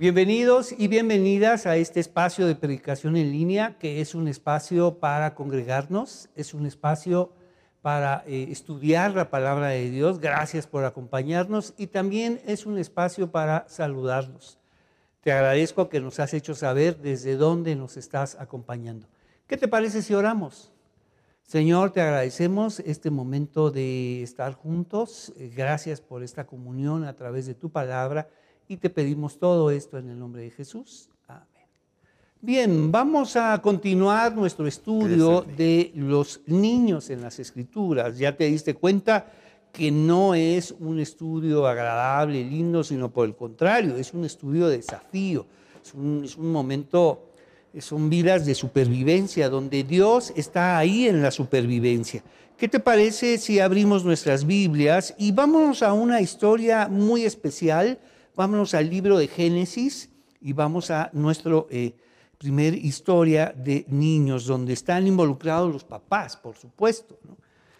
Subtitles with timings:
[0.00, 5.34] Bienvenidos y bienvenidas a este espacio de predicación en línea, que es un espacio para
[5.34, 7.34] congregarnos, es un espacio
[7.82, 10.18] para eh, estudiar la palabra de Dios.
[10.18, 14.58] Gracias por acompañarnos y también es un espacio para saludarnos.
[15.20, 19.06] Te agradezco que nos has hecho saber desde dónde nos estás acompañando.
[19.46, 20.72] ¿Qué te parece si oramos?
[21.42, 25.34] Señor, te agradecemos este momento de estar juntos.
[25.54, 28.30] Gracias por esta comunión a través de tu palabra
[28.70, 31.10] y te pedimos todo esto en el nombre de Jesús.
[31.26, 31.66] Amén.
[32.40, 38.16] Bien, vamos a continuar nuestro estudio de los niños en las escrituras.
[38.16, 39.26] Ya te diste cuenta
[39.72, 44.76] que no es un estudio agradable, lindo, sino por el contrario, es un estudio de
[44.76, 45.46] desafío,
[45.84, 47.26] es un, es un momento
[47.80, 52.22] son vidas de supervivencia, donde Dios está ahí en la supervivencia.
[52.56, 57.98] ¿Qué te parece si abrimos nuestras Biblias y vámonos a una historia muy especial
[58.40, 60.08] vámonos al libro de Génesis
[60.40, 61.94] y vamos a nuestra eh,
[62.38, 67.18] primer historia de niños, donde están involucrados los papás, por supuesto.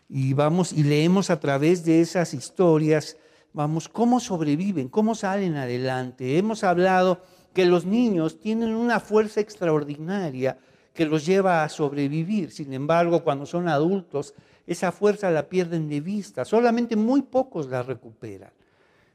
[0.07, 3.17] Y vamos y leemos a través de esas historias,
[3.55, 6.37] vamos, cómo sobreviven, cómo salen adelante.
[6.37, 7.23] Hemos hablado
[7.55, 10.59] que los niños tienen una fuerza extraordinaria
[10.93, 12.51] que los lleva a sobrevivir.
[12.51, 14.35] Sin embargo, cuando son adultos,
[14.67, 16.45] esa fuerza la pierden de vista.
[16.45, 18.53] Solamente muy pocos la recuperan.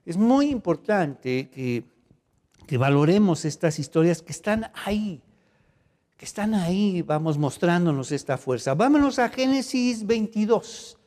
[0.06, 1.84] Es muy importante que,
[2.78, 5.22] valoremos estas historias que están ahí,
[6.16, 8.76] que están ahí, vamos mostrándonos esta fuerza.
[8.76, 10.98] Vámonos a Génesis 22.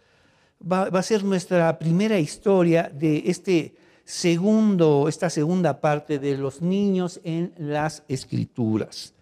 [0.60, 7.20] Va, a ser nuestra primera historia de este segundo, esta segunda parte de los niños
[7.22, 9.14] en las escrituras.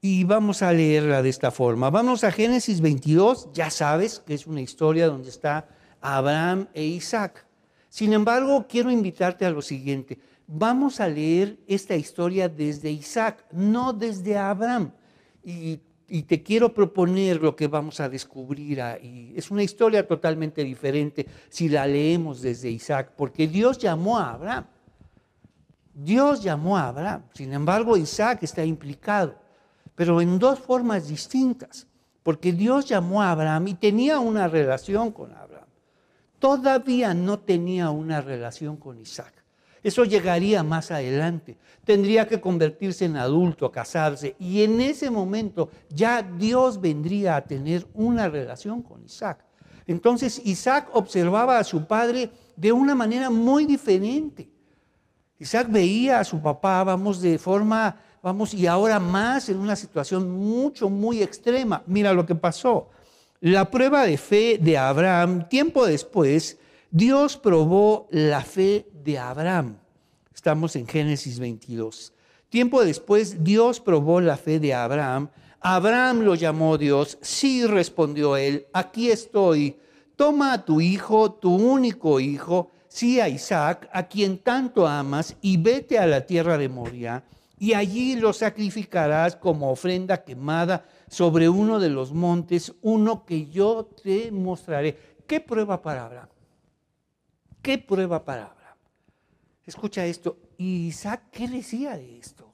[0.00, 1.90] Y vamos a leerla de esta forma.
[1.90, 5.68] Vamos a Génesis 22, ya sabes que es una historia donde está
[6.00, 7.45] Abraham e Isaac.
[7.96, 10.18] Sin embargo, quiero invitarte a lo siguiente.
[10.46, 14.92] Vamos a leer esta historia desde Isaac, no desde Abraham.
[15.42, 15.80] Y,
[16.24, 19.32] te quiero proponer lo que vamos a descubrir ahí.
[19.34, 24.66] Es una historia totalmente diferente si la leemos desde Isaac, porque Dios llamó a Abraham.
[25.94, 27.22] Dios llamó a Abraham.
[27.32, 29.36] Sin embargo, Isaac está implicado,
[29.94, 31.86] pero en dos formas distintas,
[32.22, 35.55] porque Dios llamó a Abraham y tenía una relación con Abraham
[36.38, 39.32] todavía no tenía una relación con Isaac.
[39.82, 41.56] Eso llegaría más adelante.
[41.84, 44.34] Tendría que convertirse en adulto, casarse.
[44.40, 49.44] Y en ese momento ya Dios vendría a tener una relación con Isaac.
[49.86, 54.50] Entonces Isaac observaba a su padre de una manera muy diferente.
[55.38, 60.30] Isaac veía a su papá, vamos, de forma, vamos, y ahora más en una situación
[60.30, 61.82] mucho, muy extrema.
[61.86, 62.88] Mira lo que pasó.
[63.40, 66.58] La prueba de fe de Abraham, tiempo después,
[66.90, 69.76] Dios probó la fe de Abraham.
[70.34, 72.14] Estamos en Génesis 22.
[72.48, 75.28] Tiempo después, Dios probó la fe de Abraham.
[75.60, 77.18] Abraham lo llamó Dios.
[77.20, 79.76] Sí, respondió él, aquí estoy.
[80.16, 85.58] Toma a tu hijo, tu único hijo, sí a Isaac, a quien tanto amas, y
[85.58, 87.22] vete a la tierra de Moria,
[87.58, 93.84] y allí lo sacrificarás como ofrenda quemada sobre uno de los montes, uno que yo
[93.84, 95.16] te mostraré.
[95.26, 96.28] ¿Qué prueba para Abraham?
[97.62, 98.76] ¿Qué prueba para Abraham?
[99.64, 100.38] Escucha esto.
[100.56, 102.52] ¿Y Isaac qué decía de esto?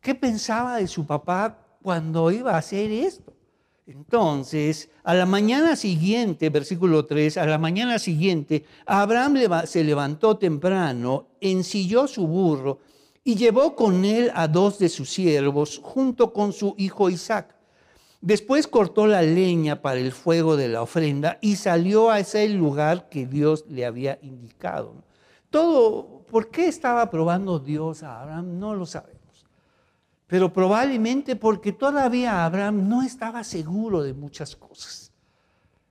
[0.00, 3.34] ¿Qué pensaba de su papá cuando iba a hacer esto?
[3.86, 11.26] Entonces, a la mañana siguiente, versículo 3, a la mañana siguiente, Abraham se levantó temprano,
[11.40, 12.78] ensilló su burro
[13.22, 17.54] y llevó con él a dos de sus siervos junto con su hijo Isaac.
[18.20, 23.08] Después cortó la leña para el fuego de la ofrenda y salió a ese lugar
[23.08, 25.04] que Dios le había indicado.
[25.48, 28.58] Todo, ¿por qué estaba probando Dios a Abraham?
[28.58, 29.46] No lo sabemos.
[30.26, 35.12] Pero probablemente porque todavía Abraham no estaba seguro de muchas cosas.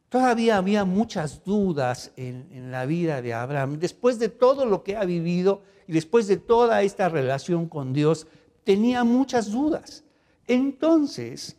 [0.07, 3.79] Todavía había muchas dudas en, en la vida de Abraham.
[3.79, 8.27] Después de todo lo que ha vivido, y después de toda esta relación con Dios,
[8.63, 10.03] tenía muchas dudas.
[10.45, 11.57] Entonces,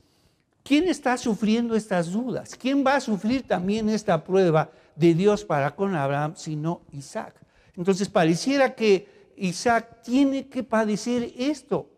[0.63, 2.55] ¿quién está sufriendo estas dudas?
[2.57, 7.35] ¿Quién va a sufrir también esta prueba de Dios para con Abraham, sino Isaac?
[7.75, 11.91] Entonces, pareciera que Isaac tiene que padecer esto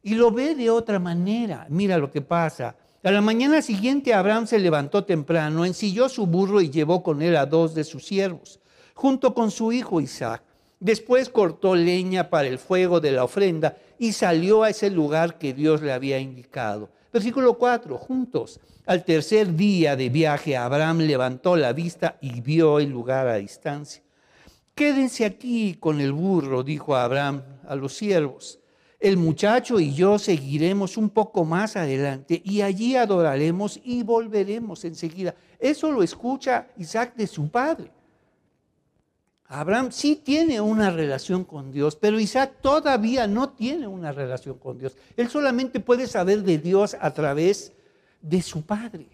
[0.00, 1.66] y lo ve de otra manera.
[1.70, 2.76] Mira lo que pasa.
[3.02, 7.34] A la mañana siguiente Abraham se levantó temprano, ensilló su burro y llevó con él
[7.34, 8.60] a dos de sus siervos,
[8.94, 10.44] junto con su hijo Isaac.
[10.84, 15.54] Después cortó leña para el fuego de la ofrenda y salió a ese lugar que
[15.54, 16.90] Dios le había indicado.
[17.10, 18.60] Versículo 4, juntos.
[18.84, 24.02] Al tercer día de viaje, Abraham levantó la vista y vio el lugar a distancia.
[24.74, 28.58] Quédense aquí con el burro, dijo Abraham a los siervos.
[29.00, 35.34] El muchacho y yo seguiremos un poco más adelante y allí adoraremos y volveremos enseguida.
[35.58, 37.90] Eso lo escucha Isaac de su padre.
[39.46, 44.78] Abraham sí tiene una relación con Dios, pero Isaac todavía no tiene una relación con
[44.78, 44.96] Dios.
[45.16, 47.72] Él solamente puede saber de Dios a través
[48.22, 49.06] de su padre.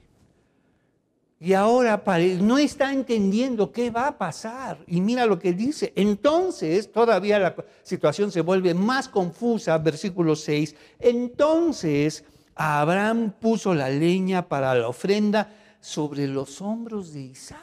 [1.43, 2.03] Y ahora
[2.43, 4.79] no está entendiendo qué va a pasar.
[4.87, 5.91] Y mira lo que dice.
[5.97, 10.77] Entonces, todavía la situación se vuelve más confusa, versículo 6.
[10.99, 12.25] Entonces,
[12.55, 15.51] Abraham puso la leña para la ofrenda
[15.81, 17.59] sobre los hombros de Isaac.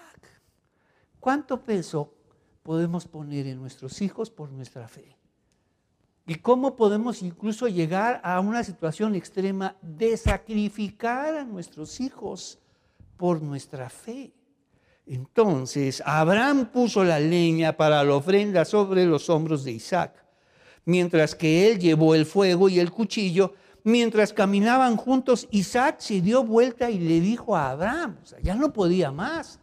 [1.19, 2.16] ¿Cuánto peso
[2.67, 5.15] podemos poner en nuestros hijos por nuestra fe?
[6.27, 12.59] ¿Y cómo podemos incluso llegar a una situación extrema de sacrificar a nuestros hijos?
[13.17, 14.31] por nuestra fe.
[15.05, 20.23] Entonces Abraham puso la leña para la ofrenda sobre los hombros de Isaac,
[20.85, 23.53] mientras que él llevó el fuego y el cuchillo.
[23.83, 29.11] Mientras caminaban juntos, Isaac se dio vuelta y le dijo a Abraham, ya no podía
[29.11, 29.59] más.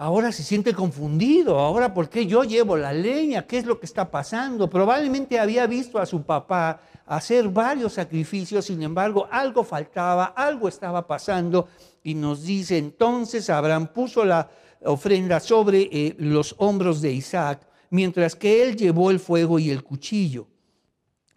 [0.00, 3.48] Ahora se siente confundido, ahora ¿por qué yo llevo la leña?
[3.48, 4.70] ¿Qué es lo que está pasando?
[4.70, 11.04] Probablemente había visto a su papá hacer varios sacrificios, sin embargo algo faltaba, algo estaba
[11.04, 11.66] pasando
[12.04, 14.48] y nos dice entonces Abraham puso la
[14.84, 19.82] ofrenda sobre eh, los hombros de Isaac, mientras que él llevó el fuego y el
[19.82, 20.46] cuchillo.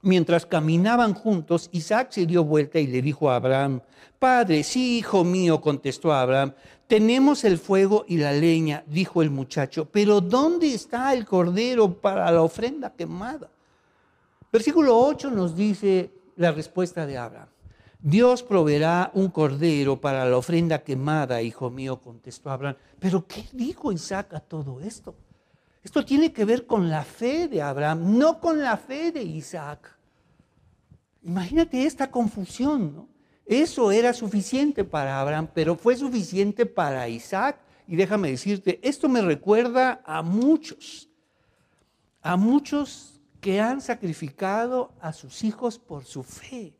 [0.03, 3.81] Mientras caminaban juntos, Isaac se dio vuelta y le dijo a Abraham,
[4.17, 6.53] Padre, sí, hijo mío, contestó Abraham,
[6.87, 12.31] tenemos el fuego y la leña, dijo el muchacho, pero ¿dónde está el cordero para
[12.31, 13.49] la ofrenda quemada?
[14.51, 17.47] Versículo 8 nos dice la respuesta de Abraham.
[18.01, 22.75] Dios proveerá un cordero para la ofrenda quemada, hijo mío, contestó Abraham.
[22.99, 25.15] Pero ¿qué dijo Isaac a todo esto?
[25.83, 29.97] Esto tiene que ver con la fe de Abraham, no con la fe de Isaac.
[31.23, 33.09] Imagínate esta confusión, ¿no?
[33.45, 37.59] Eso era suficiente para Abraham, pero fue suficiente para Isaac.
[37.87, 41.09] Y déjame decirte, esto me recuerda a muchos,
[42.21, 46.77] a muchos que han sacrificado a sus hijos por su fe.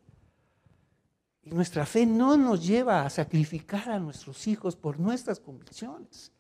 [1.44, 6.32] Y nuestra fe no nos lleva a sacrificar a nuestros hijos por nuestras convicciones.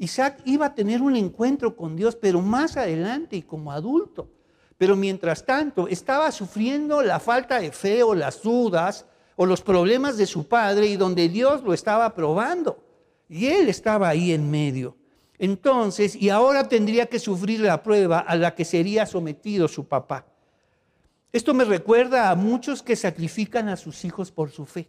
[0.00, 4.30] Isaac iba a tener un encuentro con Dios, pero más adelante y como adulto.
[4.78, 9.04] Pero mientras tanto estaba sufriendo la falta de fe o las dudas
[9.36, 12.82] o los problemas de su padre y donde Dios lo estaba probando.
[13.28, 14.96] Y él estaba ahí en medio.
[15.38, 20.24] Entonces, y ahora tendría que sufrir la prueba a la que sería sometido su papá.
[21.30, 24.88] Esto me recuerda a muchos que sacrifican a sus hijos por su fe,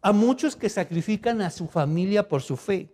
[0.00, 2.93] a muchos que sacrifican a su familia por su fe,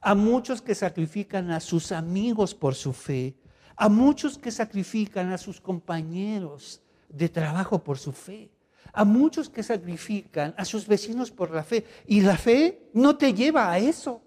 [0.00, 3.36] a muchos que sacrifican a sus amigos por su fe,
[3.76, 8.50] a muchos que sacrifican a sus compañeros de trabajo por su fe,
[8.92, 11.84] a muchos que sacrifican a sus vecinos por la fe.
[12.06, 14.22] Y la fe no te lleva a eso.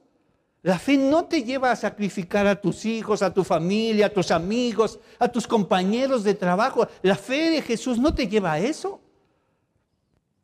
[0.62, 4.32] La fe no te lleva a sacrificar a tus hijos, a tu familia, a tus
[4.32, 6.88] amigos, a tus compañeros de trabajo.
[7.02, 9.02] La fe de Jesús no te lleva a eso.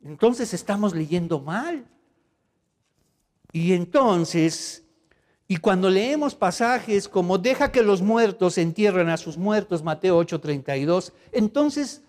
[0.02, 1.86] Entonces estamos leyendo mal.
[3.52, 4.79] Y entonces,
[5.50, 11.12] y cuando leemos pasajes como deja que los muertos entierren a sus muertos, Mateo 8:32,
[11.32, 12.02] entonces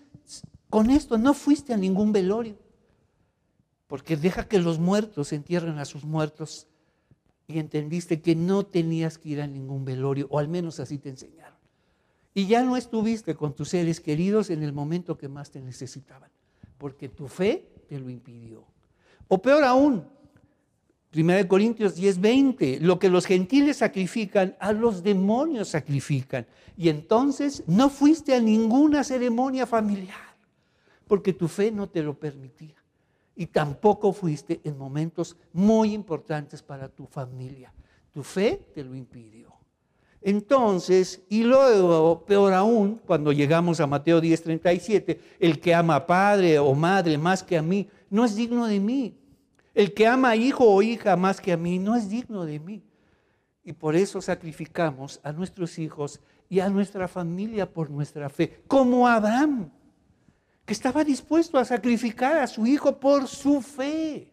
[0.69, 2.56] con esto no fuiste a ningún velorio.
[3.88, 6.68] Porque deja que los muertos entierren a sus muertos
[7.48, 11.10] y entendiste que no tenías que ir a ningún velorio, o al menos así te
[11.10, 11.57] enseñaron.
[12.36, 16.30] Y ya no estuviste con tus seres queridos en el momento que más te necesitaban,
[16.78, 18.64] porque tu fe te lo impidió.
[19.28, 20.06] O peor aún,
[21.13, 26.45] 1 Corintios 10, 20, lo que los gentiles sacrifican, a los demonios sacrifican.
[26.77, 30.35] Y entonces no fuiste a ninguna ceremonia familiar,
[31.07, 32.81] porque tu fe no te lo permitía
[33.35, 37.73] y tampoco fuiste en momentos muy importantes para tu familia.
[38.13, 39.51] Tu fe te lo impidió.
[40.21, 46.59] Entonces, y luego, peor aún, cuando llegamos a Mateo 10:37, el que ama a padre
[46.59, 49.18] o madre más que a mí, no es digno de mí.
[49.73, 52.59] El que ama a hijo o hija más que a mí, no es digno de
[52.59, 52.83] mí.
[53.63, 59.07] Y por eso sacrificamos a nuestros hijos y a nuestra familia por nuestra fe, como
[59.07, 59.71] Abraham
[60.66, 64.30] que estaba dispuesto a sacrificar a su hijo por su fe.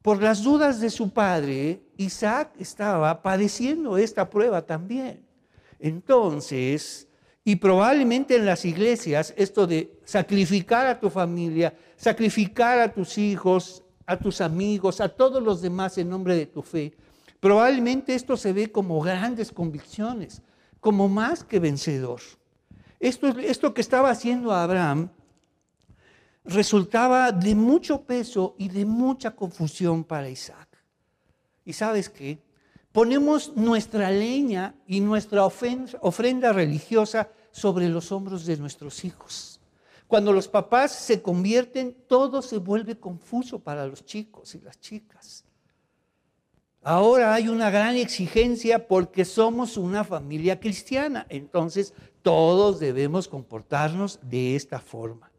[0.00, 5.24] Por las dudas de su padre, Isaac estaba padeciendo esta prueba también.
[5.78, 7.08] Entonces,
[7.44, 13.81] y probablemente en las iglesias, esto de sacrificar a tu familia, sacrificar a tus hijos,
[14.06, 16.94] a tus amigos, a todos los demás en nombre de tu fe,
[17.40, 20.42] probablemente esto se ve como grandes convicciones,
[20.80, 22.20] como más que vencedor.
[23.00, 25.10] esto, esto que estaba haciendo Abraham
[26.44, 30.68] resultaba de mucho peso y de mucha confusión para Isaac.
[31.64, 32.42] ¿Y sabes qué?
[32.90, 39.51] Ponemos nuestra leña y nuestra ofrenda religiosa sobre los hombros de nuestros hijos.
[40.12, 45.46] Cuando los papás se convierten, todo se vuelve confuso para los chicos y las chicas.
[46.82, 54.54] Ahora hay una gran exigencia porque somos una familia cristiana, entonces todos debemos comportarnos de
[54.54, 55.32] esta forma.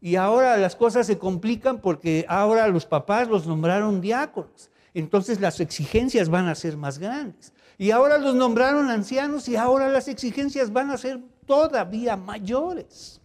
[0.00, 5.60] Y ahora las cosas se complican porque ahora los papás los nombraron diáconos, entonces las
[5.60, 7.52] exigencias van a ser más grandes.
[7.78, 13.20] Y ahora los nombraron ancianos y ahora las exigencias van a ser todavía mayores.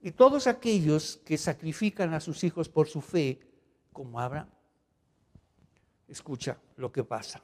[0.00, 3.40] Y todos aquellos que sacrifican a sus hijos por su fe,
[3.92, 4.48] como Abraham,
[6.10, 7.40] Escucha lo que pasa.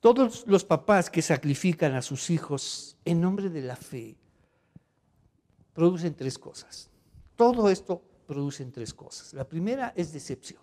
[0.00, 4.16] Todos los papás que sacrifican a sus hijos en nombre de la fe
[5.74, 6.90] producen tres cosas.
[7.36, 9.34] Todo esto produce tres cosas.
[9.34, 10.62] La primera es decepción.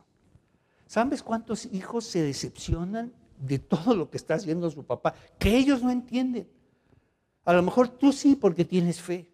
[0.88, 5.14] ¿Sabes cuántos hijos se decepcionan de todo lo que está haciendo su papá?
[5.38, 6.50] Que ellos no entienden.
[7.44, 9.32] A lo mejor tú sí porque tienes fe.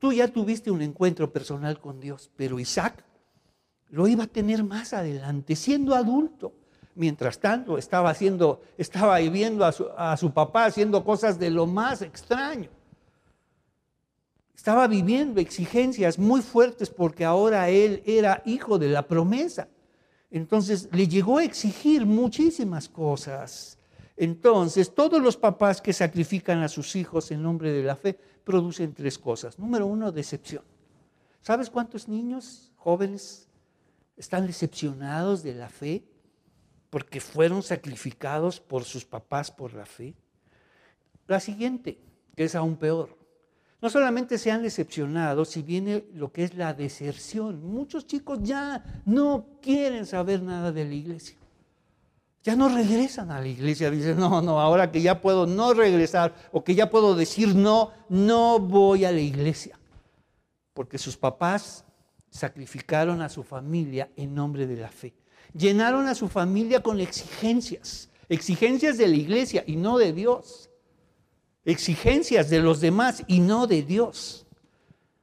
[0.00, 3.04] Tú ya tuviste un encuentro personal con Dios, pero Isaac
[3.90, 6.54] lo iba a tener más adelante, siendo adulto.
[6.94, 11.66] Mientras tanto, estaba, haciendo, estaba viendo a su, a su papá haciendo cosas de lo
[11.66, 12.70] más extraño.
[14.56, 19.68] Estaba viviendo exigencias muy fuertes porque ahora él era hijo de la promesa.
[20.30, 23.78] Entonces le llegó a exigir muchísimas cosas.
[24.16, 28.94] Entonces, todos los papás que sacrifican a sus hijos en nombre de la fe producen
[28.94, 29.58] tres cosas.
[29.58, 30.64] Número uno, decepción.
[31.42, 33.48] ¿Sabes cuántos niños jóvenes
[34.16, 36.04] están decepcionados de la fe?
[36.90, 40.14] porque fueron sacrificados por sus papás por la fe.
[41.28, 41.98] La siguiente,
[42.36, 43.16] que es aún peor,
[43.80, 47.64] no solamente se han decepcionado, si viene lo que es la deserción.
[47.64, 51.38] Muchos chicos ya no quieren saber nada de la iglesia.
[52.42, 53.90] Ya no regresan a la iglesia.
[53.90, 57.92] Dicen, no, no, ahora que ya puedo no regresar o que ya puedo decir no,
[58.08, 59.78] no voy a la iglesia.
[60.72, 61.84] Porque sus papás
[62.30, 65.14] sacrificaron a su familia en nombre de la fe
[65.54, 70.70] llenaron a su familia con exigencias, exigencias de la iglesia y no de Dios,
[71.64, 74.46] exigencias de los demás y no de Dios.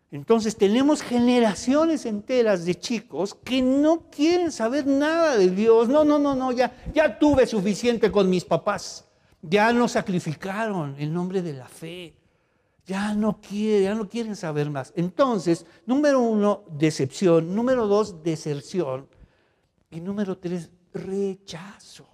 [0.09, 5.89] Entonces tenemos generaciones enteras de chicos que no quieren saber nada de Dios.
[5.89, 9.05] No, no, no, no, ya, ya tuve suficiente con mis papás.
[9.41, 12.15] Ya nos sacrificaron en nombre de la fe.
[12.85, 14.93] Ya no quieren, ya no quieren saber más.
[14.95, 17.53] Entonces, número uno, decepción.
[17.53, 19.09] Número dos, deserción.
[19.89, 22.07] Y número tres, rechazo.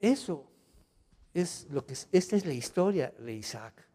[0.00, 0.50] Eso
[1.32, 3.91] es lo que es, esta es la historia de Isaac.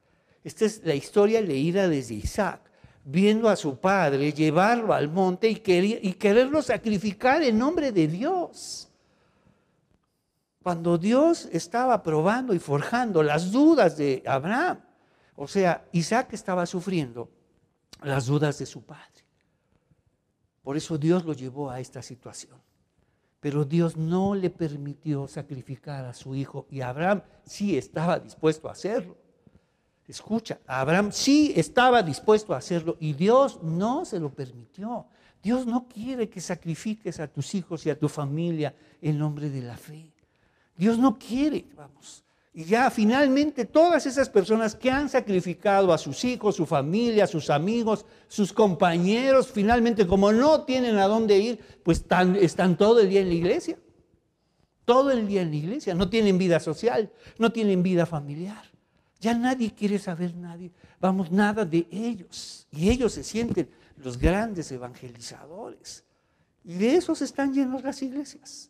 [0.47, 2.61] Esta es la historia leída desde Isaac,
[3.03, 8.87] viendo a su padre llevarlo al monte y, y quererlo sacrificar en nombre de Dios.
[10.63, 14.79] Cuando Dios estaba probando y forjando las dudas de Abraham,
[15.35, 17.29] o sea, Isaac estaba sufriendo
[18.01, 19.25] las dudas de su padre.
[20.63, 22.57] Por eso Dios lo llevó a esta situación.
[23.41, 28.71] Pero Dios no le permitió sacrificar a su hijo y Abraham sí estaba dispuesto a
[28.71, 29.26] hacerlo.
[30.07, 35.05] Escucha, Abraham sí estaba dispuesto a hacerlo y Dios no se lo permitió.
[35.43, 39.61] Dios no quiere que sacrifiques a tus hijos y a tu familia en nombre de
[39.61, 40.11] la fe.
[40.75, 42.23] Dios no quiere, vamos.
[42.53, 47.49] Y ya finalmente todas esas personas que han sacrificado a sus hijos, su familia, sus
[47.49, 53.09] amigos, sus compañeros, finalmente como no tienen a dónde ir, pues están, están todo el
[53.09, 53.77] día en la iglesia.
[54.85, 55.93] Todo el día en la iglesia.
[55.93, 58.76] No tienen vida social, no tienen vida familiar.
[59.19, 62.67] Ya nadie quiere saber nadie, vamos, nada de ellos.
[62.71, 66.03] Y ellos se sienten los grandes evangelizadores.
[66.63, 68.69] Y de esos están llenos las iglesias.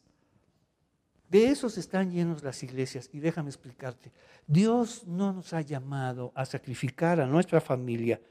[1.30, 3.10] De esos están llenos las iglesias.
[3.12, 4.12] Y déjame explicarte,
[4.46, 8.22] Dios no nos ha llamado a sacrificar a nuestra familia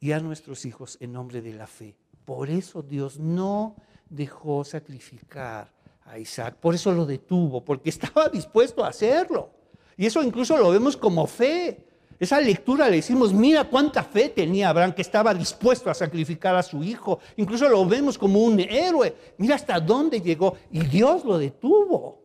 [0.00, 1.96] y a nuestros hijos en nombre de la fe.
[2.24, 3.76] Por eso Dios no
[4.08, 5.72] dejó sacrificar
[6.04, 6.56] a Isaac.
[6.56, 9.59] Por eso lo detuvo, porque estaba dispuesto a hacerlo.
[10.00, 11.86] Y eso incluso lo vemos como fe.
[12.18, 16.62] Esa lectura le decimos, mira cuánta fe tenía Abraham que estaba dispuesto a sacrificar a
[16.62, 17.18] su hijo.
[17.36, 19.14] Incluso lo vemos como un héroe.
[19.36, 20.56] Mira hasta dónde llegó.
[20.70, 22.24] Y Dios lo detuvo.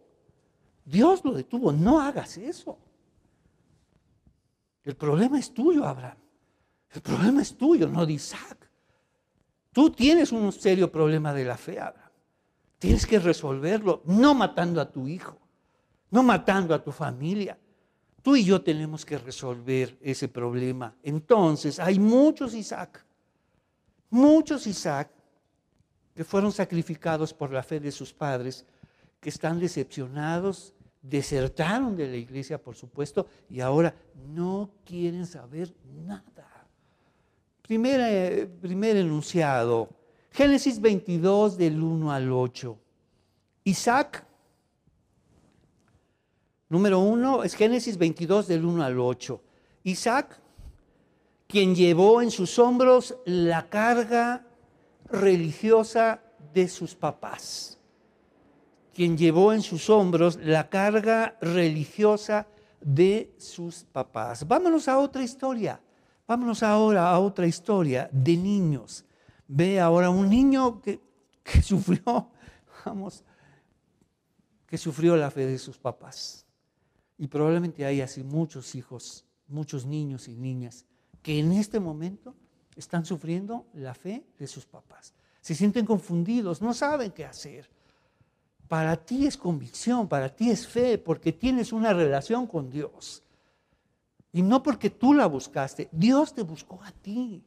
[0.85, 2.77] Dios lo detuvo, no hagas eso.
[4.85, 6.19] El problema es tuyo, Abraham.
[6.93, 8.69] El problema es tuyo, no de Isaac.
[9.73, 12.11] Tú tienes un serio problema de la fe, Abraham.
[12.79, 15.37] Tienes que resolverlo, no matando a tu hijo,
[16.11, 17.59] no matando a tu familia.
[18.25, 20.95] Tú y yo tenemos que resolver ese problema.
[21.03, 23.05] Entonces, hay muchos Isaac,
[24.09, 25.11] muchos Isaac
[26.15, 28.65] que fueron sacrificados por la fe de sus padres,
[29.19, 33.93] que están decepcionados, desertaron de la iglesia, por supuesto, y ahora
[34.33, 35.71] no quieren saber
[36.03, 36.65] nada.
[37.61, 38.07] Primera,
[38.59, 39.87] primer enunciado,
[40.31, 42.75] Génesis 22 del 1 al 8.
[43.65, 44.25] Isaac
[46.67, 49.41] Número uno es Génesis 22 del 1 al 8.
[49.83, 50.39] Isaac,
[51.47, 54.47] quien llevó en sus hombros la carga
[55.05, 56.21] religiosa
[56.53, 57.77] de sus papás.
[58.95, 62.47] Quien llevó en sus hombros la carga religiosa
[62.81, 64.47] de sus papás.
[64.47, 65.79] Vámonos a otra historia.
[66.27, 69.05] Vámonos ahora a otra historia de niños.
[69.47, 70.99] Ve ahora un niño que,
[71.43, 72.31] que sufrió,
[72.83, 73.23] vamos,
[74.65, 76.44] que sufrió la fe de sus papás.
[77.17, 80.85] Y probablemente hay así muchos hijos, muchos niños y niñas
[81.25, 82.35] que en este momento
[82.75, 85.11] están sufriendo la fe de sus papás.
[85.41, 87.67] Se sienten confundidos, no saben qué hacer.
[88.67, 93.23] Para ti es convicción, para ti es fe, porque tienes una relación con Dios.
[94.33, 97.43] Y no porque tú la buscaste, Dios te buscó a ti.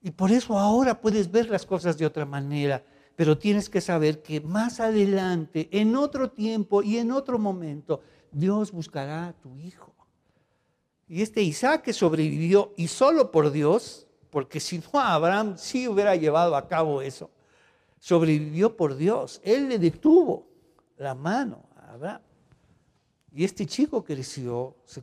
[0.00, 2.84] Y por eso ahora puedes ver las cosas de otra manera,
[3.16, 8.02] pero tienes que saber que más adelante, en otro tiempo y en otro momento,
[8.34, 9.94] Dios buscará a tu hijo.
[11.06, 16.56] Y este Isaac sobrevivió y solo por Dios, porque si no Abraham sí hubiera llevado
[16.56, 17.30] a cabo eso,
[17.98, 19.40] sobrevivió por Dios.
[19.44, 20.46] Él le detuvo
[20.96, 22.22] la mano a Abraham.
[23.32, 25.02] Y este chico creció, se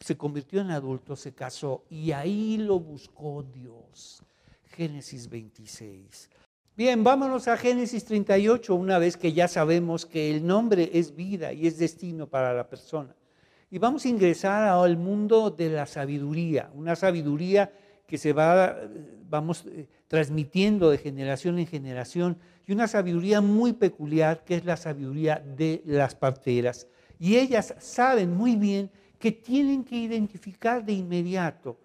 [0.00, 4.22] se convirtió en adulto, se casó y ahí lo buscó Dios.
[4.64, 6.28] Génesis 26.
[6.76, 11.54] Bien, vámonos a Génesis 38, una vez que ya sabemos que el nombre es vida
[11.54, 13.16] y es destino para la persona.
[13.70, 17.72] Y vamos a ingresar al mundo de la sabiduría, una sabiduría
[18.06, 18.76] que se va,
[19.26, 24.76] vamos eh, transmitiendo de generación en generación, y una sabiduría muy peculiar que es la
[24.76, 26.88] sabiduría de las parteras.
[27.18, 31.78] Y ellas saben muy bien que tienen que identificar de inmediato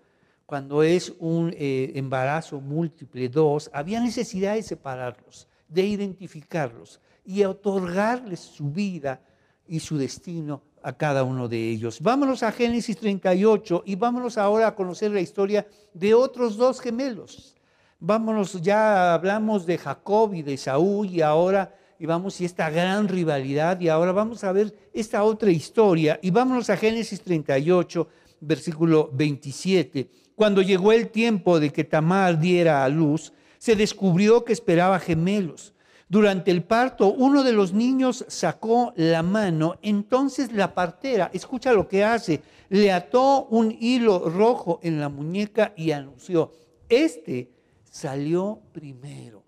[0.51, 8.41] cuando es un eh, embarazo múltiple, dos, había necesidad de separarlos, de identificarlos y otorgarles
[8.41, 9.21] su vida
[9.65, 12.01] y su destino a cada uno de ellos.
[12.01, 17.55] Vámonos a Génesis 38 y vámonos ahora a conocer la historia de otros dos gemelos.
[18.01, 23.07] Vámonos, ya hablamos de Jacob y de Saúl y ahora y vamos y esta gran
[23.07, 28.05] rivalidad y ahora vamos a ver esta otra historia y vámonos a Génesis 38,
[28.41, 30.09] versículo 27.
[30.41, 35.75] Cuando llegó el tiempo de que Tamar diera a luz, se descubrió que esperaba gemelos.
[36.09, 41.87] Durante el parto, uno de los niños sacó la mano, entonces la partera, escucha lo
[41.87, 46.51] que hace, le ató un hilo rojo en la muñeca y anunció,
[46.89, 47.51] este
[47.83, 49.43] salió primero.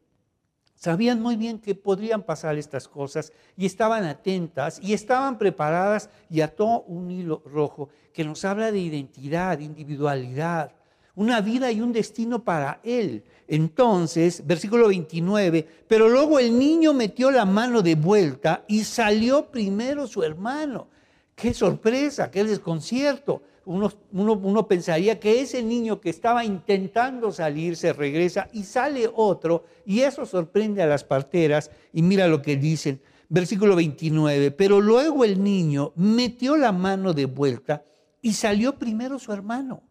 [0.76, 6.42] Sabían muy bien que podrían pasar estas cosas y estaban atentas y estaban preparadas y
[6.42, 10.72] ató un hilo rojo que nos habla de identidad, individualidad,
[11.16, 13.24] una vida y un destino para él.
[13.48, 20.08] Entonces, versículo 29, pero luego el niño metió la mano de vuelta y salió primero
[20.08, 20.88] su hermano.
[21.36, 23.42] Qué sorpresa, qué desconcierto.
[23.66, 30.02] Uno, pensaría que ese niño que estaba intentando salir se regresa y sale otro y
[30.02, 33.02] eso sorprende a las parteras y mira lo que dicen.
[33.30, 37.84] Versículo 29, pero luego el niño metió la mano de vuelta
[38.22, 39.82] y salió primero su hermano.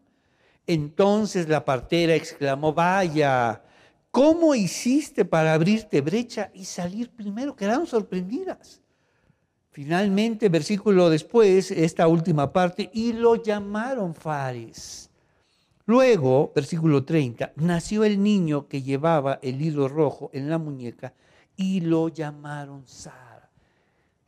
[0.65, 3.61] Entonces la partera exclamó, vaya,
[4.11, 7.55] ¿cómo hiciste para abrirte brecha y salir primero?
[7.55, 8.81] Quedaron sorprendidas.
[9.71, 15.09] Finalmente, versículo después, esta última parte, y lo llamaron Fares.
[15.85, 21.13] Luego, versículo 30, nació el niño que llevaba el hilo rojo en la muñeca
[21.57, 23.49] y lo llamaron Sara.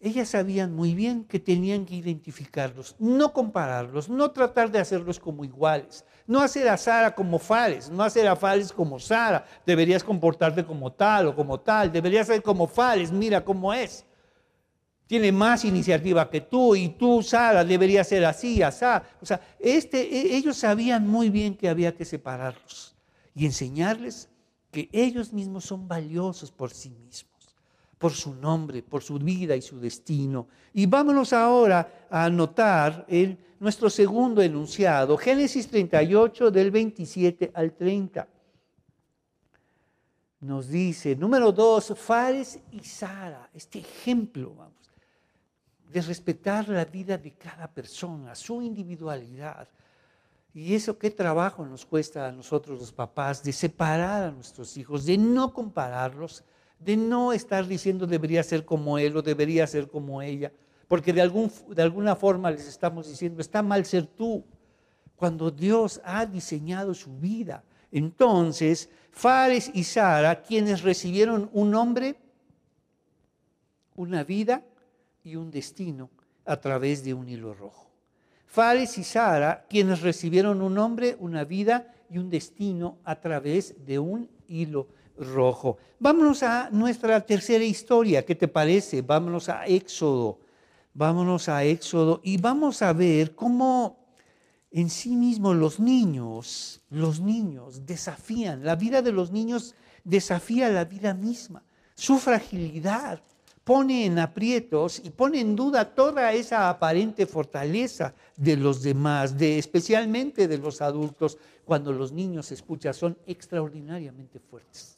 [0.02, 5.46] Ellas sabían muy bien que tenían que identificarlos, no compararlos, no tratar de hacerlos como
[5.46, 10.66] iguales, no hacer a Sara como Fares, no hacer a Fares como Sara, deberías comportarte
[10.66, 14.06] como tal o como tal, deberías ser como Fares, mira cómo es.
[15.08, 18.86] Tiene más iniciativa que tú y tú, Sara, deberías ser así, así.
[19.22, 22.96] O sea, este, e, ellos sabían muy bien que había que separarlos
[23.36, 24.30] y enseñarles
[24.72, 27.35] que ellos mismos son valiosos por sí mismos
[28.06, 30.48] por su nombre, por su vida y su destino.
[30.76, 33.08] Y vámonos ahora a anotar
[33.60, 38.28] nuestro segundo enunciado, Génesis 38 del 27 al 30.
[40.42, 44.92] Nos dice, número dos, Fares y Sara, este ejemplo, vamos.
[45.92, 49.68] de respetar la vida de cada persona, su individualidad.
[50.54, 55.06] Y eso qué trabajo nos cuesta a nosotros los papás de separar a nuestros hijos,
[55.08, 56.44] de no compararlos,
[56.86, 60.52] de no estar diciendo debería ser como él o debería ser como ella,
[60.88, 64.46] porque de, algún, de alguna forma les estamos diciendo, está mal ser tú,
[65.16, 67.64] cuando Dios ha diseñado su vida.
[67.92, 72.18] Entonces, Fares y Sara, quienes recibieron un nombre,
[73.96, 74.64] una vida
[75.24, 76.12] y un destino
[76.46, 77.90] a través de un hilo rojo.
[78.46, 83.98] Fares y Sara, quienes recibieron un nombre, una vida y un destino a través de
[83.98, 85.78] un hilo rojo.
[86.00, 89.02] Vámonos a nuestra tercera historia, ¿qué te parece?
[89.02, 90.40] Vámonos a Éxodo.
[90.94, 94.06] Vámonos a Éxodo y vamos a ver cómo
[94.72, 100.86] en sí mismo los niños, los niños desafían, la vida de los niños desafía la
[100.86, 101.64] vida misma,
[101.96, 103.22] su fragilidad,
[103.66, 109.58] pone en aprietos y pone en duda toda esa aparente fortaleza de los demás, de,
[109.58, 114.95] especialmente de los adultos, cuando los niños, escucha, son extraordinariamente fuertes.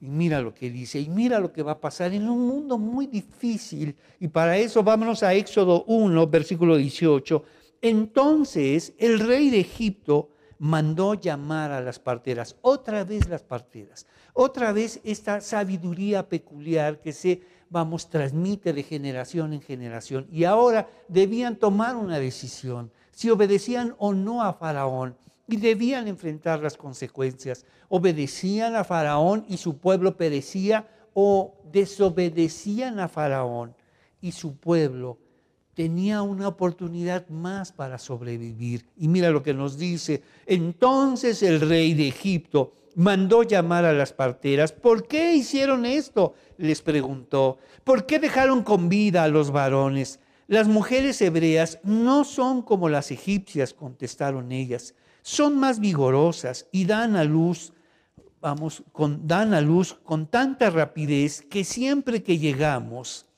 [0.00, 2.78] Y mira lo que dice, y mira lo que va a pasar en un mundo
[2.78, 3.96] muy difícil.
[4.20, 7.42] Y para eso vámonos a Éxodo 1, versículo 18.
[7.80, 14.72] Entonces el rey de Egipto mandó llamar a las parteras, otra vez las parteras, otra
[14.72, 20.26] vez esta sabiduría peculiar que se, vamos, transmite de generación en generación.
[20.30, 25.16] Y ahora debían tomar una decisión, si obedecían o no a Faraón,
[25.48, 27.64] y debían enfrentar las consecuencias.
[27.88, 33.74] Obedecían a Faraón y su pueblo perecía, o desobedecían a Faraón
[34.20, 35.18] y su pueblo
[35.74, 38.86] tenía una oportunidad más para sobrevivir.
[38.96, 40.22] Y mira lo que nos dice.
[40.46, 44.72] Entonces el rey de Egipto mandó llamar a las parteras.
[44.72, 46.34] ¿Por qué hicieron esto?
[46.56, 47.58] Les preguntó.
[47.84, 50.20] ¿Por qué dejaron con vida a los varones?
[50.48, 54.94] Las mujeres hebreas no son como las egipcias, contestaron ellas.
[55.28, 57.74] Son más vigorosas y dan a luz,
[58.40, 63.28] vamos, con, dan a luz con tanta rapidez que siempre que llegamos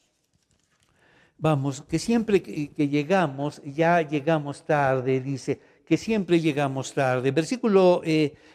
[1.40, 7.30] vamos, que siempre que, llegamos, ya llegamos tarde, dice, que siempre llegamos tarde.
[7.32, 8.02] Versículo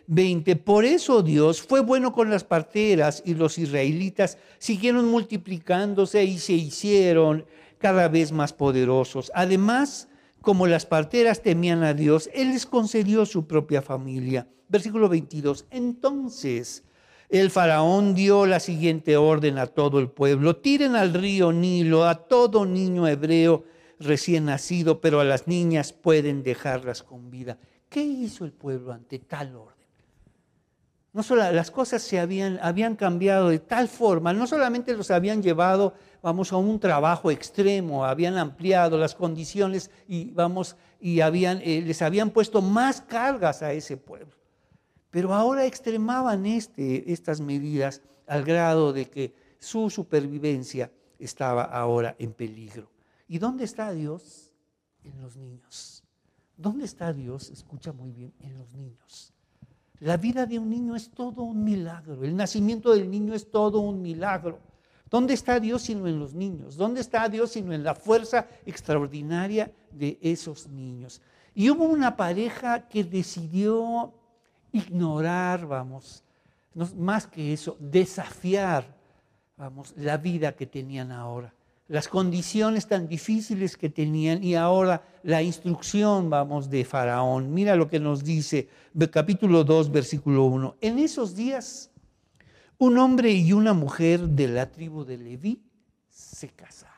[0.08, 6.24] 20, eh, por eso Dios fue bueno con las parteras y los israelitas siguieron multiplicándose
[6.24, 7.46] y se hicieron
[7.80, 9.32] cada vez más poderosos.
[9.36, 10.08] Además,
[10.46, 14.48] como las parteras temían a Dios, Él les concedió su propia familia.
[14.70, 16.86] Versículo 22, entonces
[17.30, 22.28] el faraón dio la siguiente orden a todo el pueblo, tiren al río Nilo a
[22.28, 23.66] todo niño hebreo
[24.00, 27.58] recién nacido, pero a las niñas pueden dejarlas con vida.
[27.90, 29.75] ¿Qué hizo el pueblo ante tal orden?
[31.16, 35.42] No solo las cosas se habían, habían cambiado de tal forma, no solamente los habían
[35.42, 41.82] llevado, vamos, a un trabajo extremo, habían ampliado las condiciones y vamos, y habían, eh,
[41.84, 44.36] les habían puesto más cargas a ese pueblo
[45.16, 52.34] pero ahora extremaban este, estas medidas al grado de que su supervivencia estaba ahora en
[52.34, 52.92] peligro.
[53.26, 54.52] ¿Y dónde está Dios?
[55.06, 56.04] En los niños.
[56.58, 57.50] ¿Dónde está Dios?
[57.50, 59.34] Escucha muy bien, en los niños.
[60.00, 62.24] La vida de un niño es todo un milagro.
[62.24, 64.60] El nacimiento del niño es todo un milagro.
[65.10, 66.76] ¿Dónde está Dios sino en los niños?
[66.76, 71.22] ¿Dónde está Dios sino en la fuerza extraordinaria de esos niños?
[71.54, 74.14] Y hubo una pareja que decidió
[74.74, 76.24] ignorar, vamos,
[76.98, 78.86] más que eso, desafiar,
[79.56, 81.54] vamos, la vida que tenían ahora,
[81.88, 87.54] las condiciones tan difíciles que tenían y ahora la instrucción, vamos, de Faraón.
[87.54, 88.70] Mira lo que nos dice
[89.12, 90.78] capítulo 2, versículo 1.
[90.82, 91.92] En esos días,
[92.78, 95.62] un hombre y una mujer de la tribu de Leví
[96.10, 96.96] se casaron.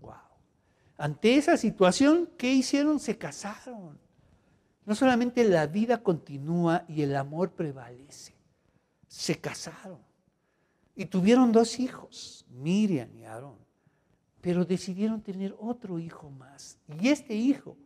[0.00, 0.14] Wow.
[0.98, 2.98] Ante esa situación, ¿qué hicieron?
[2.98, 3.98] Se casaron.
[4.84, 8.34] No solamente la vida continúa y el amor prevalece,
[9.06, 9.98] se casaron
[10.96, 13.58] y tuvieron dos hijos, Miriam y Aarón,
[14.40, 16.78] pero decidieron tener otro hijo más.
[17.00, 17.76] Y este hijo,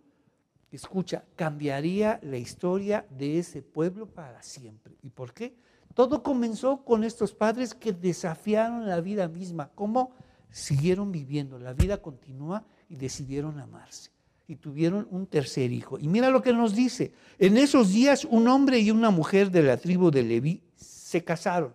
[0.70, 4.96] escucha, cambiaría la historia de ese pueblo para siempre.
[5.02, 5.56] ¿Y por qué?
[5.94, 9.70] Todo comenzó con estos padres que desafiaron la vida misma.
[9.74, 10.12] ¿Cómo?
[10.50, 14.10] Siguieron viviendo, la vida continúa y decidieron amarse
[14.46, 15.98] y tuvieron un tercer hijo.
[15.98, 17.12] Y mira lo que nos dice.
[17.38, 21.74] En esos días un hombre y una mujer de la tribu de Leví se casaron.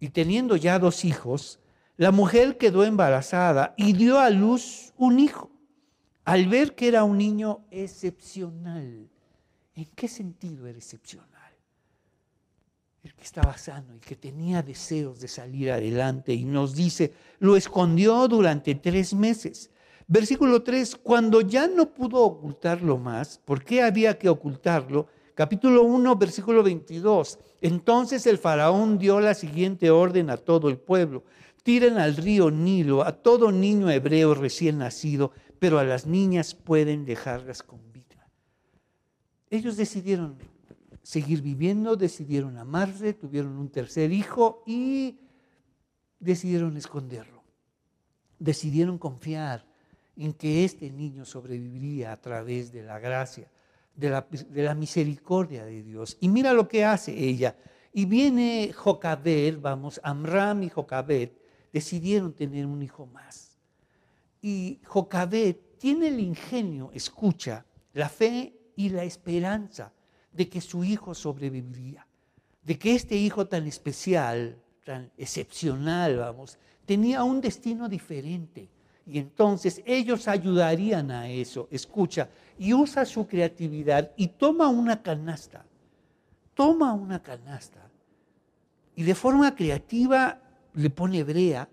[0.00, 1.60] Y teniendo ya dos hijos,
[1.96, 5.50] la mujer quedó embarazada y dio a luz un hijo.
[6.24, 9.08] Al ver que era un niño excepcional.
[9.74, 11.34] ¿En qué sentido era excepcional?
[13.04, 16.32] el que estaba sano y que tenía deseos de salir adelante.
[16.32, 19.70] Y nos dice, lo escondió durante tres meses.
[20.06, 25.06] Versículo 3, cuando ya no pudo ocultarlo más, ¿por qué había que ocultarlo?
[25.34, 27.38] Capítulo 1, versículo 22.
[27.60, 31.24] Entonces el faraón dio la siguiente orden a todo el pueblo.
[31.64, 37.06] Tiren al río Nilo a todo niño hebreo recién nacido, pero a las niñas pueden
[37.06, 38.28] dejarlas con vida.
[39.48, 40.36] Ellos decidieron
[41.02, 45.18] seguir viviendo, decidieron amarse, tuvieron un tercer hijo y
[46.20, 47.42] decidieron esconderlo.
[48.38, 49.64] Decidieron confiar
[50.16, 53.50] en que este niño sobreviviría a través de la gracia,
[53.94, 56.18] de la, misericordia de Dios.
[56.20, 57.56] Y mira lo que hace ella.
[57.90, 61.30] Y viene Jocabed, vamos, Amram y Jocabed
[61.74, 63.58] decidieron tener un hijo más.
[64.40, 69.92] Y Jocabed tiene el ingenio, escucha, la fe y la esperanza
[70.32, 72.06] de que su hijo sobreviviría,
[72.62, 78.68] de que este hijo tan especial, tan excepcional, vamos, tenía un destino diferente
[79.04, 81.66] y entonces ellos ayudarían a eso.
[81.72, 85.66] Escucha, y usa su creatividad y toma una canasta.
[86.54, 87.90] Toma una canasta.
[88.94, 90.40] Y de forma creativa
[90.74, 91.68] le pone brea,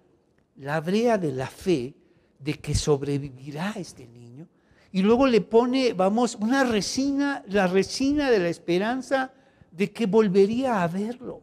[0.57, 1.93] la brea de la fe
[2.39, 4.47] de que sobrevivirá este niño.
[4.91, 9.31] Y luego le pone, vamos, una resina, la resina de la esperanza
[9.71, 11.41] de que volvería a verlo,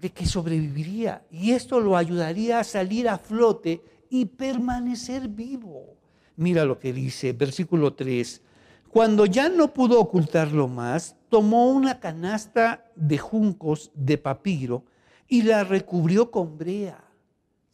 [0.00, 1.24] de que sobreviviría.
[1.30, 5.96] Y esto lo ayudaría a salir a flote y permanecer vivo.
[6.36, 8.42] Mira lo que dice, versículo 3.
[8.90, 14.84] Cuando ya no pudo ocultarlo más, tomó una canasta de juncos de papiro
[15.28, 17.02] y la recubrió con brea.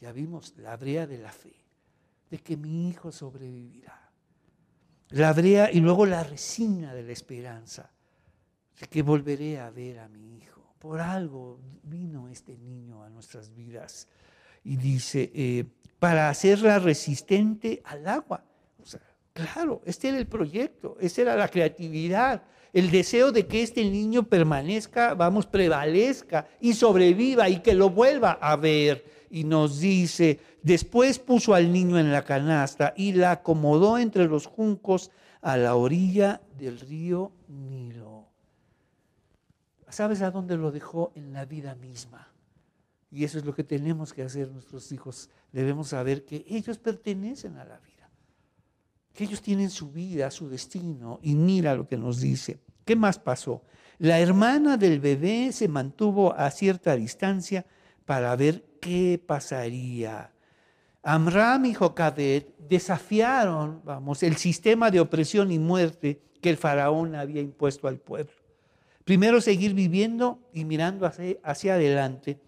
[0.01, 1.55] Ya vimos la brea de la fe,
[2.31, 4.11] de que mi hijo sobrevivirá.
[5.11, 7.91] La brea y luego la resina de la esperanza,
[8.81, 10.75] de que volveré a ver a mi hijo.
[10.79, 14.09] Por algo vino este niño a nuestras vidas.
[14.65, 15.65] Y dice, eh,
[15.99, 18.45] para hacerla resistente al agua.
[19.33, 22.42] Claro, este era el proyecto, esa era la creatividad,
[22.73, 28.33] el deseo de que este niño permanezca, vamos, prevalezca y sobreviva y que lo vuelva
[28.33, 29.05] a ver.
[29.31, 34.47] Y nos dice, después puso al niño en la canasta y la acomodó entre los
[34.47, 38.29] juncos a la orilla del río Nilo.
[39.88, 41.12] ¿Sabes a dónde lo dejó?
[41.14, 42.33] En la vida misma.
[43.11, 45.29] Y eso es lo que tenemos que hacer nuestros hijos.
[45.53, 47.91] Debemos saber que ellos pertenecen a la vida,
[49.14, 51.18] que ellos tienen su vida, su destino.
[51.22, 52.59] Y mira lo que nos dice.
[52.85, 53.62] ¿Qué más pasó?
[53.98, 57.66] La hermana del bebé se mantuvo a cierta distancia
[58.05, 60.33] para ver qué pasaría.
[61.03, 67.40] Amram y Jocabed desafiaron, vamos, el sistema de opresión y muerte que el faraón había
[67.40, 68.33] impuesto al pueblo.
[69.05, 72.40] Primero seguir viviendo y mirando hacia, hacia adelante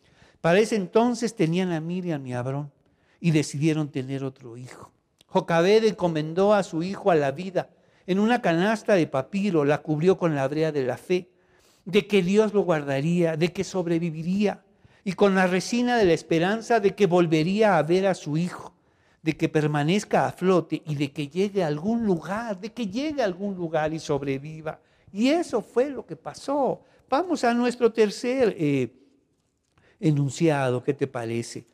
[0.45, 2.71] para ese entonces tenían a Miriam y a Abrón
[3.19, 4.93] y decidieron tener otro hijo.
[5.35, 7.69] Jocabed encomendó a su hijo a la vida.
[8.07, 11.29] En una canasta de papiro la cubrió con la brea de la fe,
[11.85, 14.63] de que Dios lo guardaría, de que sobreviviría,
[15.03, 18.77] y con la resina de la esperanza de que volvería a ver a su hijo,
[19.23, 23.21] de que permanezca a flote y de que llegue a algún lugar, de que llegue
[23.21, 24.79] a algún lugar y sobreviva.
[25.13, 26.81] Y eso fue lo que pasó.
[27.11, 28.89] Vamos a nuestro tercer eh,
[29.99, 31.67] enunciado, ¿qué te parece?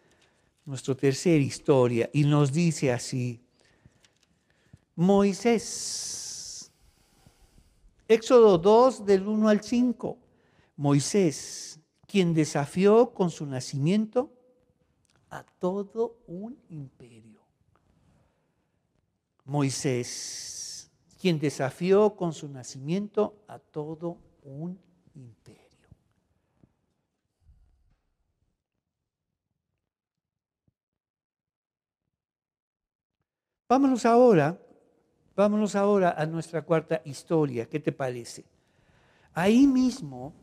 [0.65, 3.43] Nuestra tercera historia, y nos dice así,
[5.01, 6.71] Moisés,
[8.07, 10.19] Éxodo 2 del 1 al 5,
[10.77, 14.31] Moisés, quien desafió con su nacimiento
[15.31, 17.41] a todo un imperio.
[19.47, 24.79] Moisés, quien desafió con su nacimiento a todo un
[25.15, 25.89] imperio.
[33.67, 34.61] Vámonos ahora,
[35.41, 37.65] vámonos ahora a nuestra cuarta historia.
[37.65, 38.45] ¿Qué te parece?
[39.33, 40.35] Ahí mismo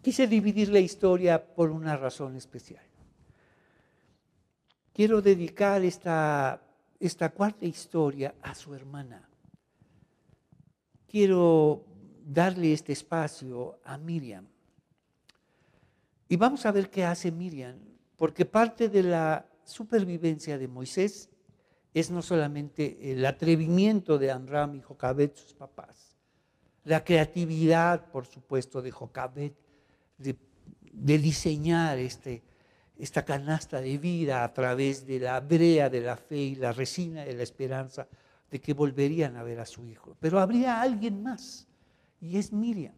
[0.00, 2.82] quise dividir la historia por una razón especial.
[4.94, 6.58] Quiero dedicar esta,
[6.98, 9.28] esta cuarta historia a su hermana.
[11.06, 11.84] Quiero
[12.24, 14.46] darle este espacio a Miriam.
[16.30, 17.76] Y vamos a ver qué hace Miriam,
[18.16, 21.28] porque parte de la supervivencia de Moisés
[21.94, 26.16] es no solamente el atrevimiento de Amram y Jocabet, sus papás,
[26.84, 29.54] la creatividad, por supuesto, de Jocabet,
[30.18, 30.36] de,
[31.18, 32.42] diseñar este,
[32.98, 37.24] esta canasta de vida a través de la brea de la fe y la resina
[37.24, 38.08] de la esperanza
[38.50, 40.16] de que volverían a ver a su hijo.
[40.20, 41.66] Pero habría alguien más,
[42.20, 42.94] y es Miriam.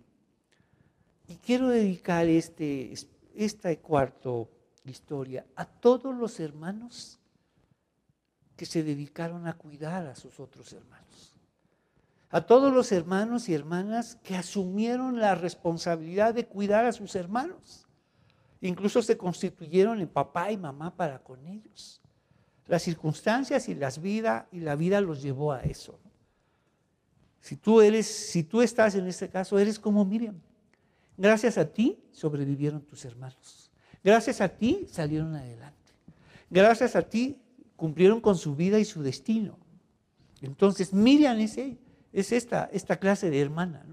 [1.27, 2.93] Y quiero dedicar este,
[3.35, 4.51] esta cuarto
[4.85, 7.20] historia a todos los hermanos
[8.61, 11.33] que se dedicaron a cuidar a sus otros hermanos.
[12.29, 17.87] A todos los hermanos y hermanas que asumieron la responsabilidad de cuidar a sus hermanos.
[18.61, 22.03] Incluso se constituyeron en papá y mamá para con ellos.
[22.67, 25.99] Las circunstancias y las vida y la vida los llevó a eso.
[27.41, 30.39] Si tú eres, si tú estás en este caso, eres como Miriam.
[31.17, 33.71] Gracias a ti sobrevivieron tus hermanos.
[34.05, 35.95] Gracias a ti salieron adelante.
[36.51, 37.41] Gracias a ti
[37.81, 39.59] cumplieron con su vida y su destino.
[40.43, 41.59] Entonces, Miriam es,
[42.13, 43.87] es esta, esta clase de hermana.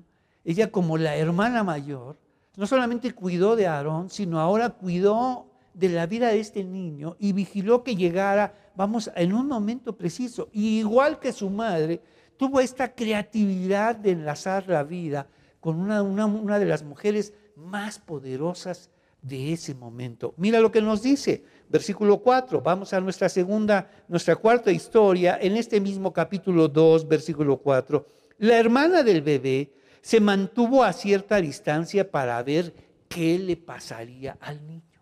[0.44, 2.18] Ella como la hermana mayor,
[2.58, 7.32] no solamente cuidó de Aarón, sino ahora cuidó de la vida de este niño y
[7.32, 10.50] vigiló que llegara, vamos, en un momento preciso.
[10.52, 12.02] Y igual que su madre,
[12.36, 15.30] tuvo esta creatividad de enlazar la vida
[15.62, 18.90] con una, una, de las mujeres más poderosas
[19.22, 20.34] de ese momento.
[20.36, 25.58] Mira lo que nos dice, versículo 4, vamos a nuestra segunda, nuestra cuarta historia, en
[25.58, 28.06] este mismo capítulo 2, versículo 4.
[28.40, 32.74] La hermana del bebé se mantuvo a cierta distancia para ver
[33.10, 35.02] qué le pasaría al niño.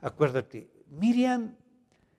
[0.00, 1.56] Acuérdate, Miriam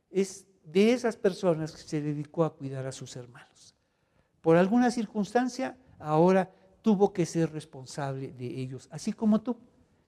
[0.10, 3.76] es de esas personas que se dedicó a cuidar a sus hermanos.
[4.42, 9.58] Por alguna circunstancia, ahora tuvo que ser responsable de ellos, así como tú,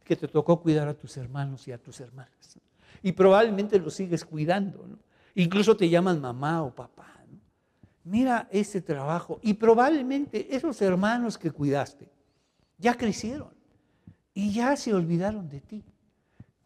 [0.03, 2.59] que te tocó cuidar a tus hermanos y a tus hermanas.
[3.01, 4.99] Y probablemente los sigues cuidando,
[5.35, 7.09] incluso te llaman mamá o papá.
[8.03, 12.09] Mira ese trabajo y probablemente esos hermanos que cuidaste
[12.79, 13.53] ya crecieron
[14.33, 15.83] y ya se olvidaron de ti.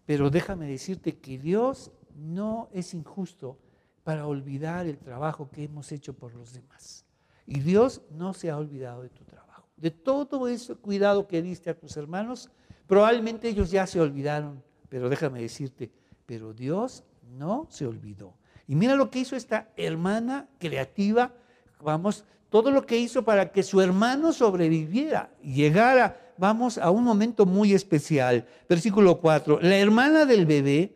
[0.05, 3.57] Pero déjame decirte que Dios no es injusto
[4.03, 7.05] para olvidar el trabajo que hemos hecho por los demás.
[7.45, 9.67] Y Dios no se ha olvidado de tu trabajo.
[9.75, 12.49] De todo ese cuidado que diste a tus hermanos,
[12.87, 15.91] probablemente ellos ya se olvidaron, pero déjame decirte,
[16.25, 17.03] pero Dios
[17.37, 18.33] no se olvidó.
[18.67, 21.33] Y mira lo que hizo esta hermana creativa,
[21.81, 27.45] vamos, todo lo que hizo para que su hermano sobreviviera llegara, vamos, a un momento
[27.45, 28.45] muy especial.
[28.69, 30.95] Versículo 4, la hermana del bebé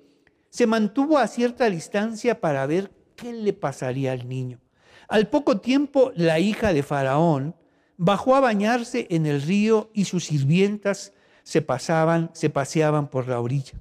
[0.49, 4.59] se mantuvo a cierta distancia para ver qué le pasaría al niño.
[5.07, 7.55] Al poco tiempo, la hija de Faraón
[7.97, 11.13] bajó a bañarse en el río y sus sirvientas
[11.43, 13.73] se pasaban, se paseaban por la orilla.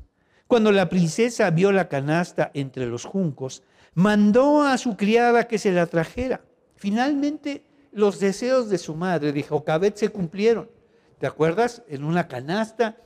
[0.46, 3.62] Cuando la princesa vio la canasta entre los juncos,
[3.94, 6.42] mandó a su criada que se la trajera.
[6.76, 10.70] Finalmente, los deseos de su madre de Jocabet se cumplieron.
[11.18, 11.82] ¿Te acuerdas?
[11.88, 12.96] En una canasta,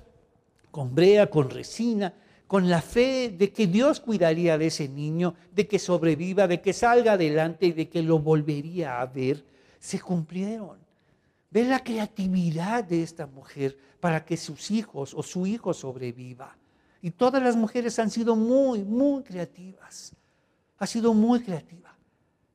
[0.70, 2.12] con brea, con resina,
[2.46, 6.72] con la fe de que Dios cuidaría de ese niño, de que sobreviva, de que
[6.72, 9.46] salga adelante y de que lo volvería a ver,
[9.78, 10.78] se cumplieron.
[11.50, 16.56] Ve la creatividad de esta mujer para que sus hijos o su hijo sobreviva.
[17.02, 20.14] Y todas las mujeres han sido muy, muy creativas.
[20.78, 21.96] Ha sido muy creativa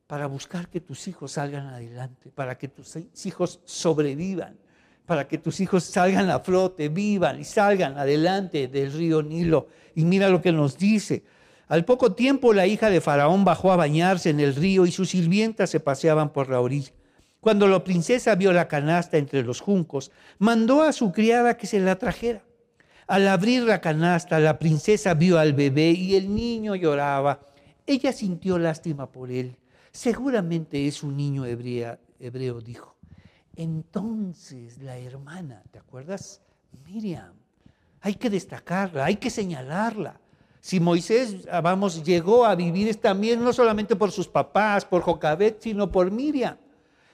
[0.07, 4.57] para buscar que tus hijos salgan adelante, para que tus hijos sobrevivan,
[5.05, 9.67] para que tus hijos salgan a flote, vivan y salgan adelante del río Nilo.
[9.95, 11.23] Y mira lo que nos dice.
[11.67, 15.09] Al poco tiempo la hija de Faraón bajó a bañarse en el río y sus
[15.09, 16.91] sirvientas se paseaban por la orilla.
[17.39, 21.79] Cuando la princesa vio la canasta entre los juncos, mandó a su criada que se
[21.79, 22.44] la trajera.
[23.07, 27.39] Al abrir la canasta, la princesa vio al bebé y el niño lloraba.
[27.85, 29.57] Ella sintió lástima por él.
[29.91, 32.95] Seguramente es un niño hebreo, dijo.
[33.55, 36.41] Entonces la hermana, ¿te acuerdas?
[36.83, 37.33] Miriam,
[38.01, 40.19] hay que destacarla, hay que señalarla.
[40.59, 45.61] Si Moisés, ah, vamos, llegó a vivir también no solamente por sus papás, por Jocabet,
[45.61, 46.57] sino por Miriam.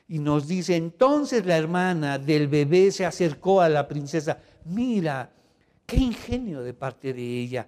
[0.08, 4.40] Y nos dice, entonces la hermana del bebé se acercó a la princesa.
[4.64, 5.30] Mira,
[5.92, 7.68] Qué ingenio de parte de ella.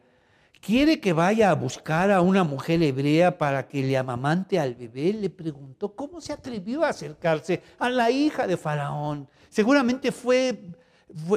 [0.61, 5.11] ¿Quiere que vaya a buscar a una mujer hebrea para que le amamante al bebé?
[5.11, 9.27] Le preguntó cómo se atrevió a acercarse a la hija de Faraón.
[9.49, 10.57] Seguramente fue,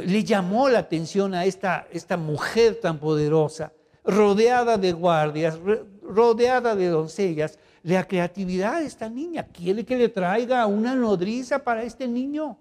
[0.00, 3.72] le llamó la atención a esta, esta mujer tan poderosa,
[4.04, 5.58] rodeada de guardias,
[6.04, 7.58] rodeada de doncellas.
[7.82, 12.56] La creatividad de esta niña quiere que le traiga una nodriza para este niño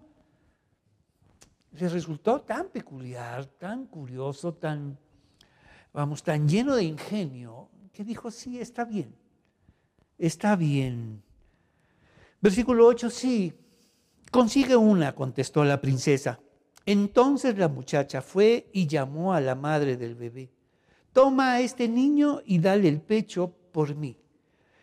[1.80, 4.98] le resultó tan peculiar, tan curioso, tan,
[5.94, 9.16] vamos, tan lleno de ingenio, que dijo, sí, está bien,
[10.18, 11.24] está bien.
[12.42, 13.54] Versículo 8, sí,
[14.32, 16.40] consigue una, contestó la princesa.
[16.86, 20.52] Entonces la muchacha fue y llamó a la madre del bebé.
[21.12, 24.18] Toma a este niño y dale el pecho por mí.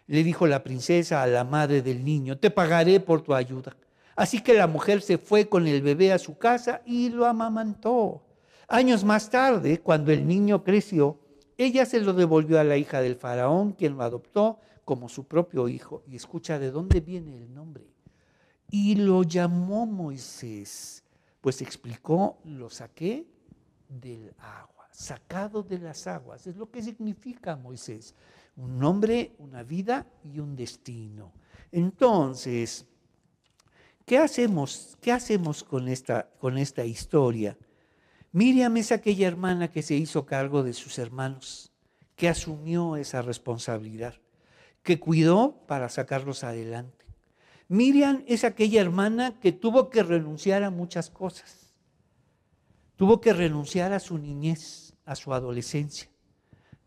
[0.07, 3.77] Le dijo la princesa a la madre del niño, te pagaré por tu ayuda.
[4.15, 8.23] Así que la mujer se fue con el bebé a su casa y lo amamantó.
[8.69, 11.19] Años más tarde, cuando el niño creció,
[11.57, 15.69] ella se lo devolvió a la hija del faraón, quien lo adoptó como su propio
[15.69, 16.03] hijo.
[16.07, 17.87] Y escucha de dónde viene el nombre.
[18.71, 21.05] Y lo llamó Moisés,
[21.41, 23.27] pues explicó, lo saqué
[23.89, 26.47] del agua, sacado de las aguas.
[26.47, 28.15] Es lo que significa Moisés.
[28.57, 31.33] Un nombre, una vida y un destino.
[31.71, 32.87] Entonces,
[34.13, 37.57] ¿qué hacemos, qué hacemos con, esta, con esta historia?
[38.31, 41.73] Miriam es aquella hermana que se hizo cargo de sus hermanos,
[42.15, 44.17] que asumió esa responsabilidad,
[44.83, 47.07] que cuidó para sacarlos adelante.
[47.69, 51.73] Miriam es aquella hermana que tuvo que renunciar a muchas cosas.
[52.97, 56.11] Tuvo que renunciar a su niñez, a su adolescencia.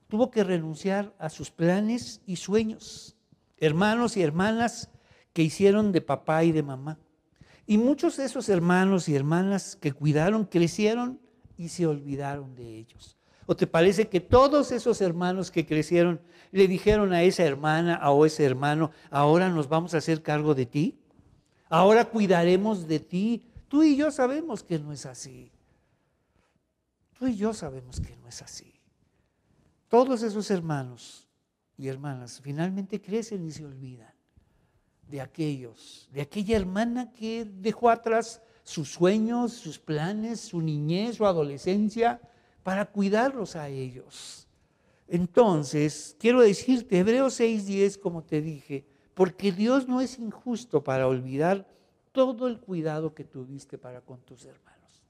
[0.10, 3.18] Tuvo que renunciar a sus planes y sueños.
[3.58, 4.92] Hermanos y hermanas
[5.34, 7.00] que hicieron de papá y de mamá.
[7.68, 11.20] Y muchos de esos hermanos y hermanas que cuidaron crecieron
[11.58, 13.18] y se olvidaron de ellos.
[13.48, 18.26] ¿O te parece que todos esos hermanos que crecieron le dijeron a esa hermana o
[18.26, 21.00] ese hermano, ahora nos vamos a hacer cargo de ti?
[21.70, 23.48] Ahora cuidaremos de ti.
[23.68, 25.52] Tú y yo sabemos que no es así.
[27.18, 28.74] Tú y yo sabemos que no es así.
[29.88, 31.28] Todos esos hermanos
[31.78, 34.15] y hermanas finalmente crecen y se olvidan
[35.08, 41.26] de aquellos, de aquella hermana que dejó atrás sus sueños, sus planes, su niñez, su
[41.26, 42.20] adolescencia,
[42.64, 44.48] para cuidarlos a ellos.
[45.08, 51.68] Entonces, quiero decirte, Hebreos 6:10, como te dije, porque Dios no es injusto para olvidar
[52.12, 55.04] todo el cuidado que tuviste para con tus hermanos.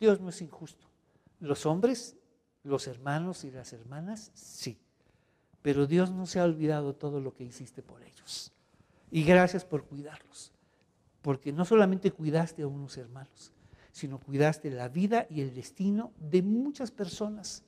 [0.00, 0.88] Dios no es injusto.
[1.38, 2.16] Los hombres,
[2.64, 4.78] los hermanos y las hermanas, sí.
[5.62, 8.52] Pero Dios no se ha olvidado todo lo que hiciste por ellos.
[9.10, 10.52] Y gracias por cuidarlos
[11.22, 13.52] porque no solamente cuidaste a unos hermanos,
[13.92, 17.62] sino cuidaste la vida y el destino de muchas personas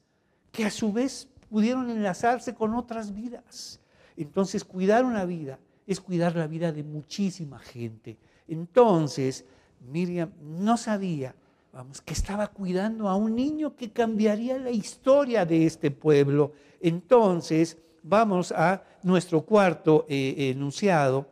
[0.50, 3.80] que a su vez pudieron enlazarse con otras vidas.
[4.16, 8.16] Entonces, cuidar una vida es cuidar la vida de muchísima gente.
[8.48, 9.44] Entonces,
[9.80, 11.34] Miriam no sabía,
[11.72, 16.52] vamos, que estaba cuidando a un niño que cambiaría la historia de este pueblo.
[16.80, 21.31] Entonces, vamos a nuestro cuarto eh, enunciado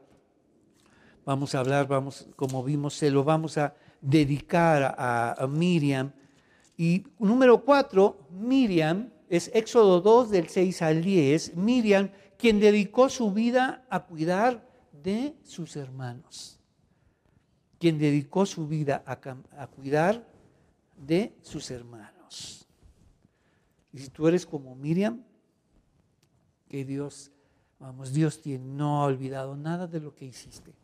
[1.24, 6.12] vamos a hablar, vamos, como vimos, se lo vamos a dedicar a, Miriam.
[6.76, 13.32] Y número cuatro, Miriam, es Éxodo 2 del 6 al 10, Miriam, quien dedicó su
[13.32, 16.58] vida a cuidar de sus hermanos,
[17.78, 20.26] quien dedicó su vida a, a cuidar
[20.96, 22.66] de sus hermanos.
[23.92, 25.22] Y si tú eres como Miriam,
[26.68, 27.30] que Dios,
[27.78, 30.79] vamos, Dios no ha olvidado nada de lo que hiciste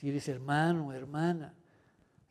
[0.00, 1.52] si eres hermano o hermana.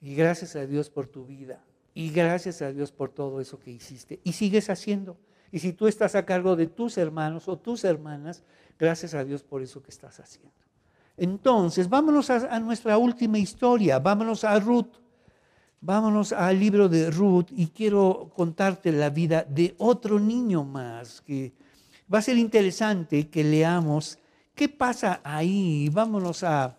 [0.02, 1.64] Y gracias a Dios por tu vida.
[1.94, 4.20] Y gracias a Dios por todo eso que hiciste.
[4.24, 5.18] Y sigues haciendo.
[5.52, 8.42] Y si tú estás a cargo de tus hermanos o tus hermanas,
[8.80, 10.52] gracias a Dios por eso que estás haciendo.
[11.16, 14.00] Entonces, vámonos a, nuestra última historia.
[14.00, 14.96] Vámonos a Ruth.
[15.80, 21.54] Vámonos al libro de Ruth y quiero contarte la vida de otro niño más que
[22.12, 24.18] va a ser interesante que leamos
[24.56, 25.88] qué pasa ahí.
[25.90, 26.79] Vámonos a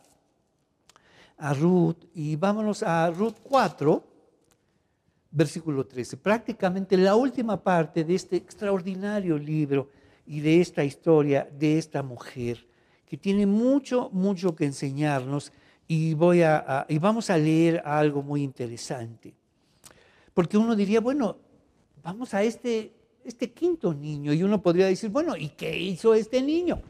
[1.41, 4.05] a Ruth y vámonos a Ruth 4,
[5.31, 6.19] versículo 13.
[6.19, 9.89] Prácticamente la última parte de este extraordinario libro
[10.27, 12.67] y de esta historia de esta mujer
[13.07, 15.51] que tiene mucho, mucho que enseñarnos
[15.89, 19.35] y, voy a, y vamos a leer algo muy interesante.
[20.35, 21.39] Porque uno diría, bueno,
[22.03, 22.93] vamos a este,
[23.25, 26.81] este quinto niño y uno podría decir, bueno, ¿y qué hizo este niño?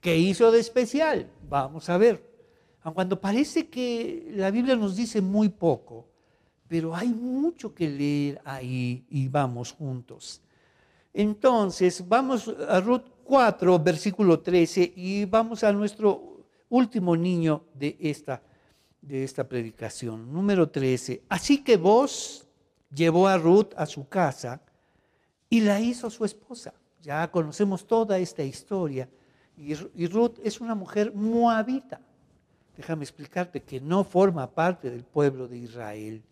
[0.00, 1.30] ¿Qué hizo de especial?
[1.48, 2.33] Vamos a ver
[2.92, 6.06] cuando parece que la Biblia nos dice muy poco,
[6.68, 10.42] pero hay mucho que leer ahí y vamos juntos.
[11.12, 18.42] Entonces, vamos a Ruth 4, versículo 13, y vamos a nuestro último niño de esta,
[19.00, 21.22] de esta predicación, número 13.
[21.28, 22.46] Así que vos
[22.92, 24.60] llevó a Ruth a su casa
[25.48, 26.74] y la hizo su esposa.
[27.00, 29.08] Ya conocemos toda esta historia.
[29.56, 32.00] y Ruth es una mujer moabita
[32.76, 36.22] déjame explicarte que no forma parte del pueblo de Israel.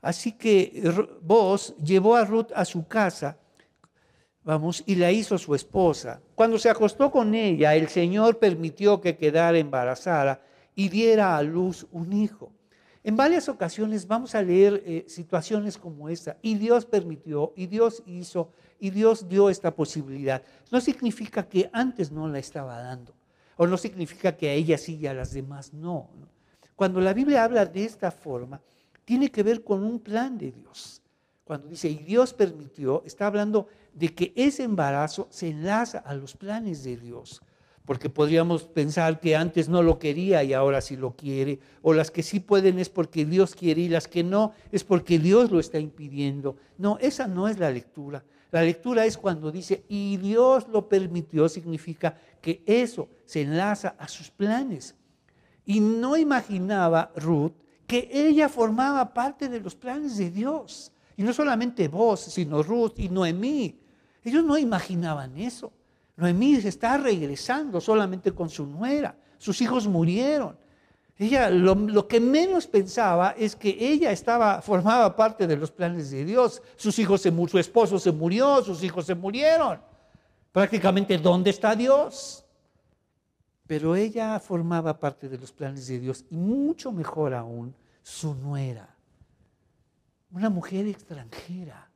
[0.00, 0.82] Así que
[1.22, 3.36] vos llevó a Ruth a su casa,
[4.42, 6.20] vamos, y la hizo su esposa.
[6.34, 10.42] Cuando se acostó con ella, el Señor permitió que quedara embarazada
[10.74, 12.50] y diera a luz un hijo.
[13.04, 18.02] En varias ocasiones vamos a leer eh, situaciones como esta, y Dios permitió, y Dios
[18.06, 20.42] hizo, y Dios dio esta posibilidad.
[20.70, 23.12] No significa que antes no la estaba dando.
[23.56, 26.08] O no significa que a ella sí y a las demás no.
[26.76, 28.60] Cuando la Biblia habla de esta forma,
[29.04, 31.02] tiene que ver con un plan de Dios,
[31.44, 36.34] Cuando dice, y Dios permitió, está hablando de que ese embarazo se enlaza a los
[36.36, 37.42] planes de Dios.
[37.84, 41.58] Porque podríamos pensar que antes no lo quería y ahora sí lo quiere.
[41.82, 45.18] O las que sí pueden es porque Dios quiere y las que no es porque
[45.18, 46.56] Dios lo está impidiendo.
[46.78, 48.24] No, esa no es la lectura.
[48.52, 54.06] La lectura es cuando dice, y Dios lo permitió, significa que eso se enlaza a
[54.06, 54.94] sus planes.
[55.64, 57.54] Y no imaginaba Ruth
[57.86, 60.92] que ella formaba parte de los planes de Dios.
[61.16, 63.80] Y no solamente vos, sino Ruth y Noemí.
[64.22, 65.72] Ellos no imaginaban eso.
[66.16, 69.16] Noemí se está regresando solamente con su nuera.
[69.38, 70.58] Sus hijos murieron.
[71.22, 76.24] Ella lo, que menos pensaba es que ella estaba, formaba parte de los planes de
[76.24, 76.60] Dios.
[76.74, 79.80] Sus hijos su esposo se murió, sus hijos se murieron.
[80.50, 82.44] Prácticamente, ¿dónde está Dios?
[83.68, 88.96] Pero ella formaba parte de los planes de Dios y mucho mejor aún, su nuera.
[90.32, 91.88] Una mujer extranjera,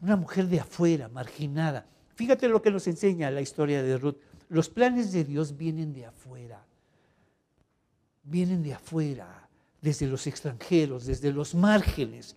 [0.00, 1.86] una mujer de afuera, marginada.
[2.14, 4.16] Fíjate lo que nos enseña la historia de Ruth.
[4.48, 6.64] Los planes de Dios vienen de afuera.
[8.28, 9.48] Vienen de afuera,
[9.80, 12.36] desde los extranjeros, desde los márgenes.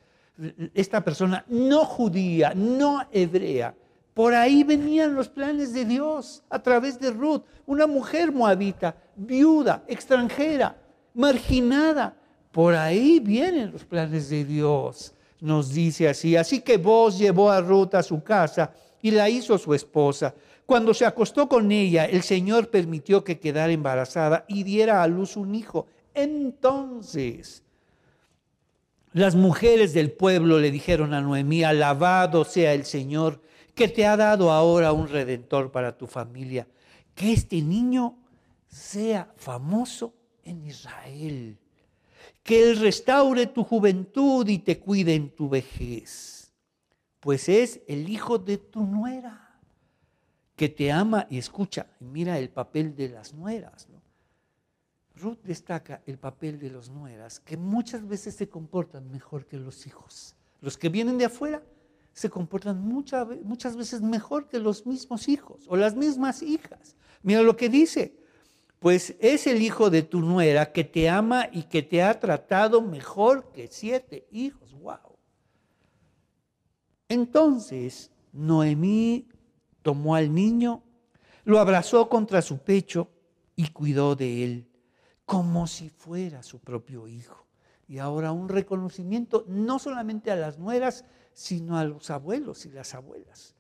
[0.74, 3.76] Esta persona no judía, no hebrea,
[4.14, 9.84] por ahí venían los planes de Dios a través de Ruth, una mujer moabita, viuda,
[9.88, 10.76] extranjera,
[11.14, 12.16] marginada.
[12.52, 16.36] Por ahí vienen los planes de Dios, nos dice así.
[16.36, 20.36] Así que vos llevó a Ruth a su casa y la hizo su esposa.
[20.72, 25.36] Cuando se acostó con ella, el Señor permitió que quedara embarazada y diera a luz
[25.36, 25.88] un hijo.
[26.14, 27.62] Entonces,
[29.12, 33.42] las mujeres del pueblo le dijeron a Noemí, alabado sea el Señor,
[33.76, 36.66] que te ha dado ahora un redentor para tu familia.
[37.16, 38.18] Que este niño
[38.70, 40.14] sea famoso
[40.46, 41.58] en Israel.
[42.44, 46.42] Que Él restaure tu juventud y te cuide en tu vejez
[47.22, 49.51] pues es el hijo de tu nuera,
[50.62, 51.88] que te ama y escucha.
[51.99, 53.88] Y mira el papel de las nueras.
[55.16, 59.88] Ruth destaca el papel de las nueras, que muchas veces se comportan mejor que los
[59.88, 60.36] hijos.
[60.59, 61.64] Los que vienen de afuera
[62.14, 66.95] se comportan muchas, muchas veces mejor que los mismos hijos o las mismas hijas.
[67.24, 68.16] Mira lo que dice,
[68.78, 72.84] pues es el hijo de tu nuera que te ama y que te ha tratado
[72.84, 74.76] mejor que siete hijos.
[74.76, 75.18] ¡Wow!
[77.09, 79.28] Entonces Noemí
[79.82, 80.84] tomó al niño,
[81.44, 83.10] lo abrazó contra su pecho
[83.56, 84.68] y cuidó de él
[85.26, 87.46] como si fuera su propio hijo.
[87.88, 92.94] Y ahora un reconocimiento no solamente a las nueras, sino a los abuelos y las
[92.96, 93.56] abuelas,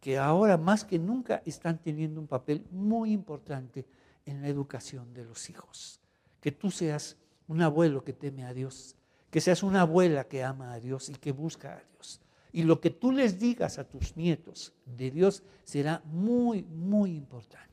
[0.00, 3.86] que ahora más que nunca están teniendo un papel muy importante
[4.24, 6.00] en la educación de los hijos.
[6.40, 7.18] Que tú seas
[7.48, 8.96] un abuelo que teme a Dios,
[9.30, 12.20] que seas una abuela que ama a Dios y que busca a Dios.
[12.52, 17.70] Y lo que tú les digas a tus nietos de Dios será muy, muy importante.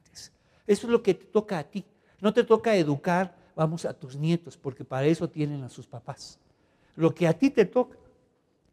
[0.68, 1.86] Eso es lo que te toca a ti.
[2.20, 6.40] No te toca educar, vamos, a tus nietos, porque para eso tienen a sus papás.
[6.96, 7.98] Lo que a ti te toca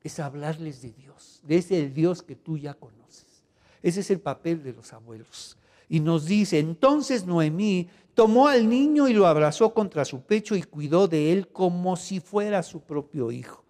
[0.02, 3.44] es hablarles de Dios, de ese Dios que tú ya conoces.
[3.80, 5.56] Ese es el papel de los abuelos.
[5.88, 10.62] Y nos dice, entonces Noemí tomó al niño y lo abrazó contra su pecho y
[10.62, 13.63] cuidó de él como si fuera su propio hijo.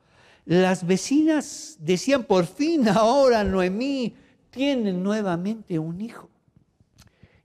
[0.45, 4.15] Las vecinas decían, por fin ahora Noemí
[4.51, 6.29] tiene nuevamente un hijo.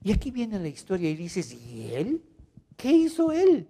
[0.03, 2.21] Y aquí viene la historia y dices, ¿y él?
[2.75, 3.67] ¿Qué hizo él?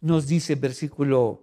[0.00, 1.42] Nos dice el versículo,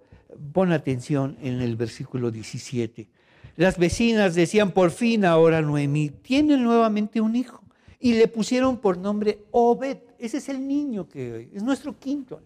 [0.53, 3.07] pon atención en el versículo 17.
[3.55, 7.61] Las vecinas decían, por fin ahora Noemí tiene nuevamente un hijo.
[7.99, 9.97] Y le pusieron por nombre Obed.
[10.19, 12.41] Ese es el niño que es nuestro quinto.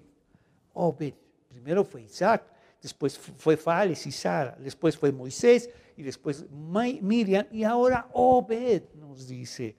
[0.74, 1.14] Obed.
[1.50, 2.44] Primero fue Isaac,
[2.82, 9.28] después fue Fales y Sara, después fue Moisés y después Miriam y ahora Obed nos
[9.28, 9.76] dice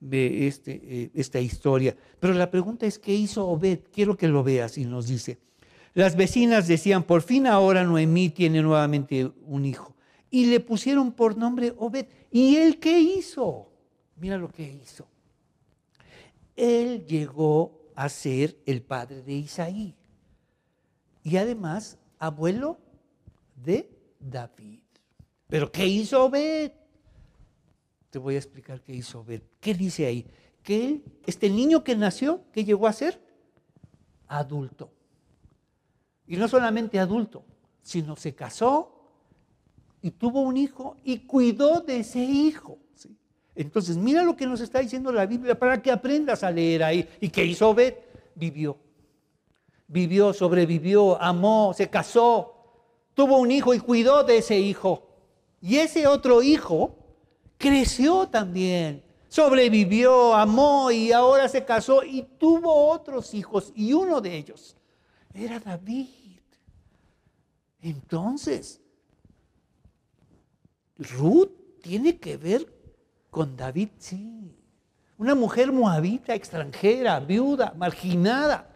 [0.00, 1.96] de este, eh, esta historia.
[2.18, 3.80] Pero la pregunta es, ¿qué hizo Obed?
[3.92, 5.38] Quiero que lo veas y nos dice.
[5.94, 9.94] Las vecinas decían, por fin ahora Noemí tiene nuevamente un hijo.
[10.30, 12.06] Y le pusieron por nombre Obed.
[12.30, 13.70] ¿Y él qué hizo?
[14.16, 15.06] Mira lo que hizo.
[16.56, 19.94] Él llegó a ser el padre de Isaí.
[21.22, 22.78] Y además abuelo
[23.56, 23.90] de
[24.20, 24.82] David.
[25.48, 26.70] Pero ¿qué hizo Obed?
[28.10, 29.42] Te voy a explicar qué hizo Obed.
[29.58, 30.26] ¿Qué dice ahí?
[30.62, 33.20] Que este niño que nació, ¿qué llegó a ser?
[34.28, 34.92] Adulto.
[36.26, 37.44] Y no solamente adulto,
[37.82, 38.94] sino se casó
[40.00, 42.78] y tuvo un hijo y cuidó de ese hijo.
[43.56, 47.08] Entonces, mira lo que nos está diciendo la Biblia para que aprendas a leer ahí.
[47.20, 47.94] ¿Y qué hizo Obed?
[48.34, 48.78] Vivió
[49.90, 52.54] vivió, sobrevivió, amó, se casó,
[53.14, 55.08] tuvo un hijo y cuidó de ese hijo.
[55.60, 56.96] Y ese otro hijo
[57.58, 63.72] creció también, sobrevivió, amó y ahora se casó y tuvo otros hijos.
[63.74, 64.76] Y uno de ellos
[65.34, 66.08] era David.
[67.82, 68.80] Entonces,
[70.98, 71.50] Ruth
[71.82, 72.72] tiene que ver
[73.30, 74.56] con David, sí.
[75.18, 78.69] Una mujer moabita, extranjera, viuda, marginada,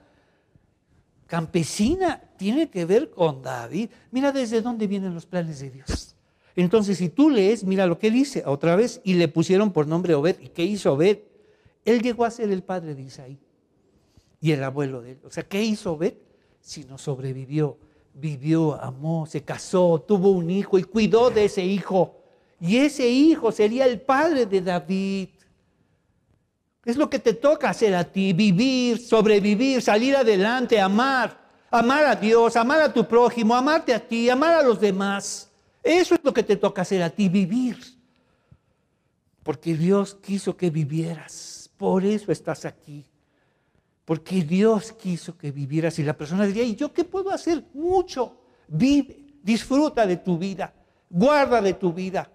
[1.35, 3.91] campesina, tiene que ver con David.
[4.12, 6.14] Mira desde dónde vienen los planes de Dios.
[6.55, 10.14] Entonces, si tú lees, mira lo que dice otra vez, y le pusieron por nombre
[10.14, 10.37] Obed.
[10.41, 11.18] ¿Y qué hizo Obed?
[11.85, 13.37] Él llegó a ser el padre de Isaí
[14.41, 15.18] y el abuelo de él.
[15.24, 16.14] O sea, ¿qué hizo Obed?
[16.61, 17.78] Si no sobrevivió,
[18.14, 22.14] vivió, amó, se casó, tuvo un hijo y cuidó de ese hijo.
[22.61, 25.30] Y ese hijo sería el padre de David.
[26.85, 32.14] Es lo que te toca hacer a ti, vivir, sobrevivir, salir adelante, amar, amar a
[32.14, 35.51] Dios, amar a tu prójimo, amarte a ti, amar a los demás.
[35.82, 37.78] Eso es lo que te toca hacer a ti, vivir.
[39.43, 41.70] Porque Dios quiso que vivieras.
[41.76, 43.05] Por eso estás aquí.
[44.05, 45.99] Porque Dios quiso que vivieras.
[45.99, 47.64] Y la persona diría, ¿y yo qué puedo hacer?
[47.72, 48.37] Mucho.
[48.68, 50.72] Vive, disfruta de tu vida,
[51.11, 52.30] guarda de tu vida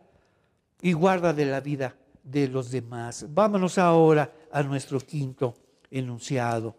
[0.82, 3.26] y guarda de la vida de los demás.
[3.30, 5.56] Vámonos ahora a nuestro quinto
[5.92, 6.76] enunciado.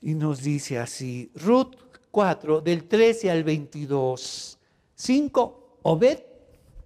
[0.00, 1.74] Y nos dice así, Ruth
[2.10, 4.58] 4, del 13 al 22.
[4.94, 6.18] 5 Obed,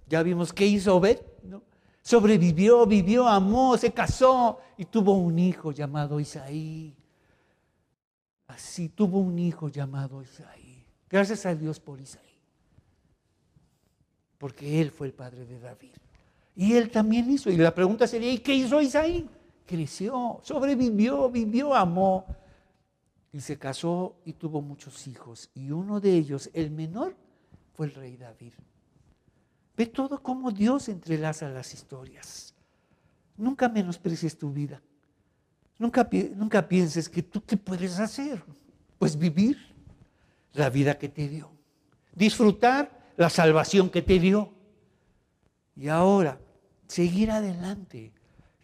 [0.07, 1.61] ya vimos qué hizo Obed, ¿no?
[2.01, 6.95] sobrevivió, vivió, amó, se casó y tuvo un hijo llamado Isaí.
[8.47, 10.85] Así tuvo un hijo llamado Isaí.
[11.09, 12.21] Gracias a Dios por Isaí.
[14.37, 15.91] Porque él fue el padre de David.
[16.55, 17.49] Y él también hizo.
[17.49, 19.27] Y la pregunta sería, ¿y qué hizo Isaí?
[19.67, 22.25] Creció, sobrevivió, vivió, amó.
[23.33, 25.49] Y se casó y tuvo muchos hijos.
[25.53, 27.15] Y uno de ellos, el menor,
[27.73, 28.53] fue el rey David.
[29.75, 32.55] Ve todo cómo Dios entrelaza las historias.
[33.35, 34.81] Nunca menosprecies tu vida.
[35.77, 38.41] Nunca, nunca pienses que tú qué puedes hacer.
[38.97, 39.57] Pues vivir
[40.53, 41.51] la vida que te dio.
[42.15, 44.53] Disfrutar la salvación que te dio.
[45.75, 46.39] Y ahora,
[46.87, 48.13] seguir adelante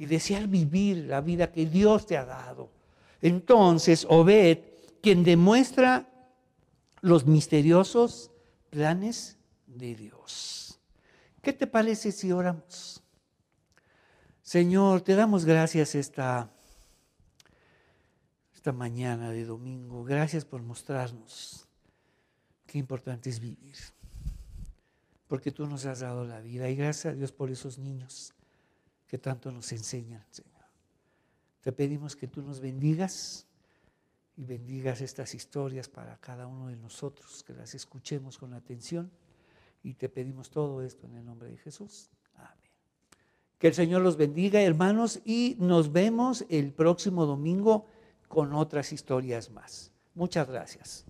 [0.03, 2.69] y desear vivir la vida que Dios te ha dado.
[3.21, 4.59] Entonces, Obed,
[5.01, 6.09] quien demuestra
[6.99, 8.29] los misteriosos
[8.69, 10.77] planes de Dios.
[11.41, 13.01] ¿Qué te parece si oramos?
[14.41, 16.51] Señor, te damos gracias esta,
[18.53, 20.03] esta mañana de domingo.
[20.03, 21.65] Gracias por mostrarnos
[22.65, 23.77] qué importante es vivir.
[25.29, 26.69] Porque tú nos has dado la vida.
[26.69, 28.33] Y gracias a Dios por esos niños
[29.13, 30.65] que tanto nos enseñan, Señor.
[31.61, 33.45] Te pedimos que tú nos bendigas
[34.35, 39.11] y bendigas estas historias para cada uno de nosotros, que las escuchemos con atención
[39.83, 42.09] y te pedimos todo esto en el nombre de Jesús.
[42.33, 42.71] Amén.
[43.59, 47.85] Que el Señor los bendiga, hermanos, y nos vemos el próximo domingo
[48.27, 49.91] con otras historias más.
[50.15, 51.05] Muchas gracias.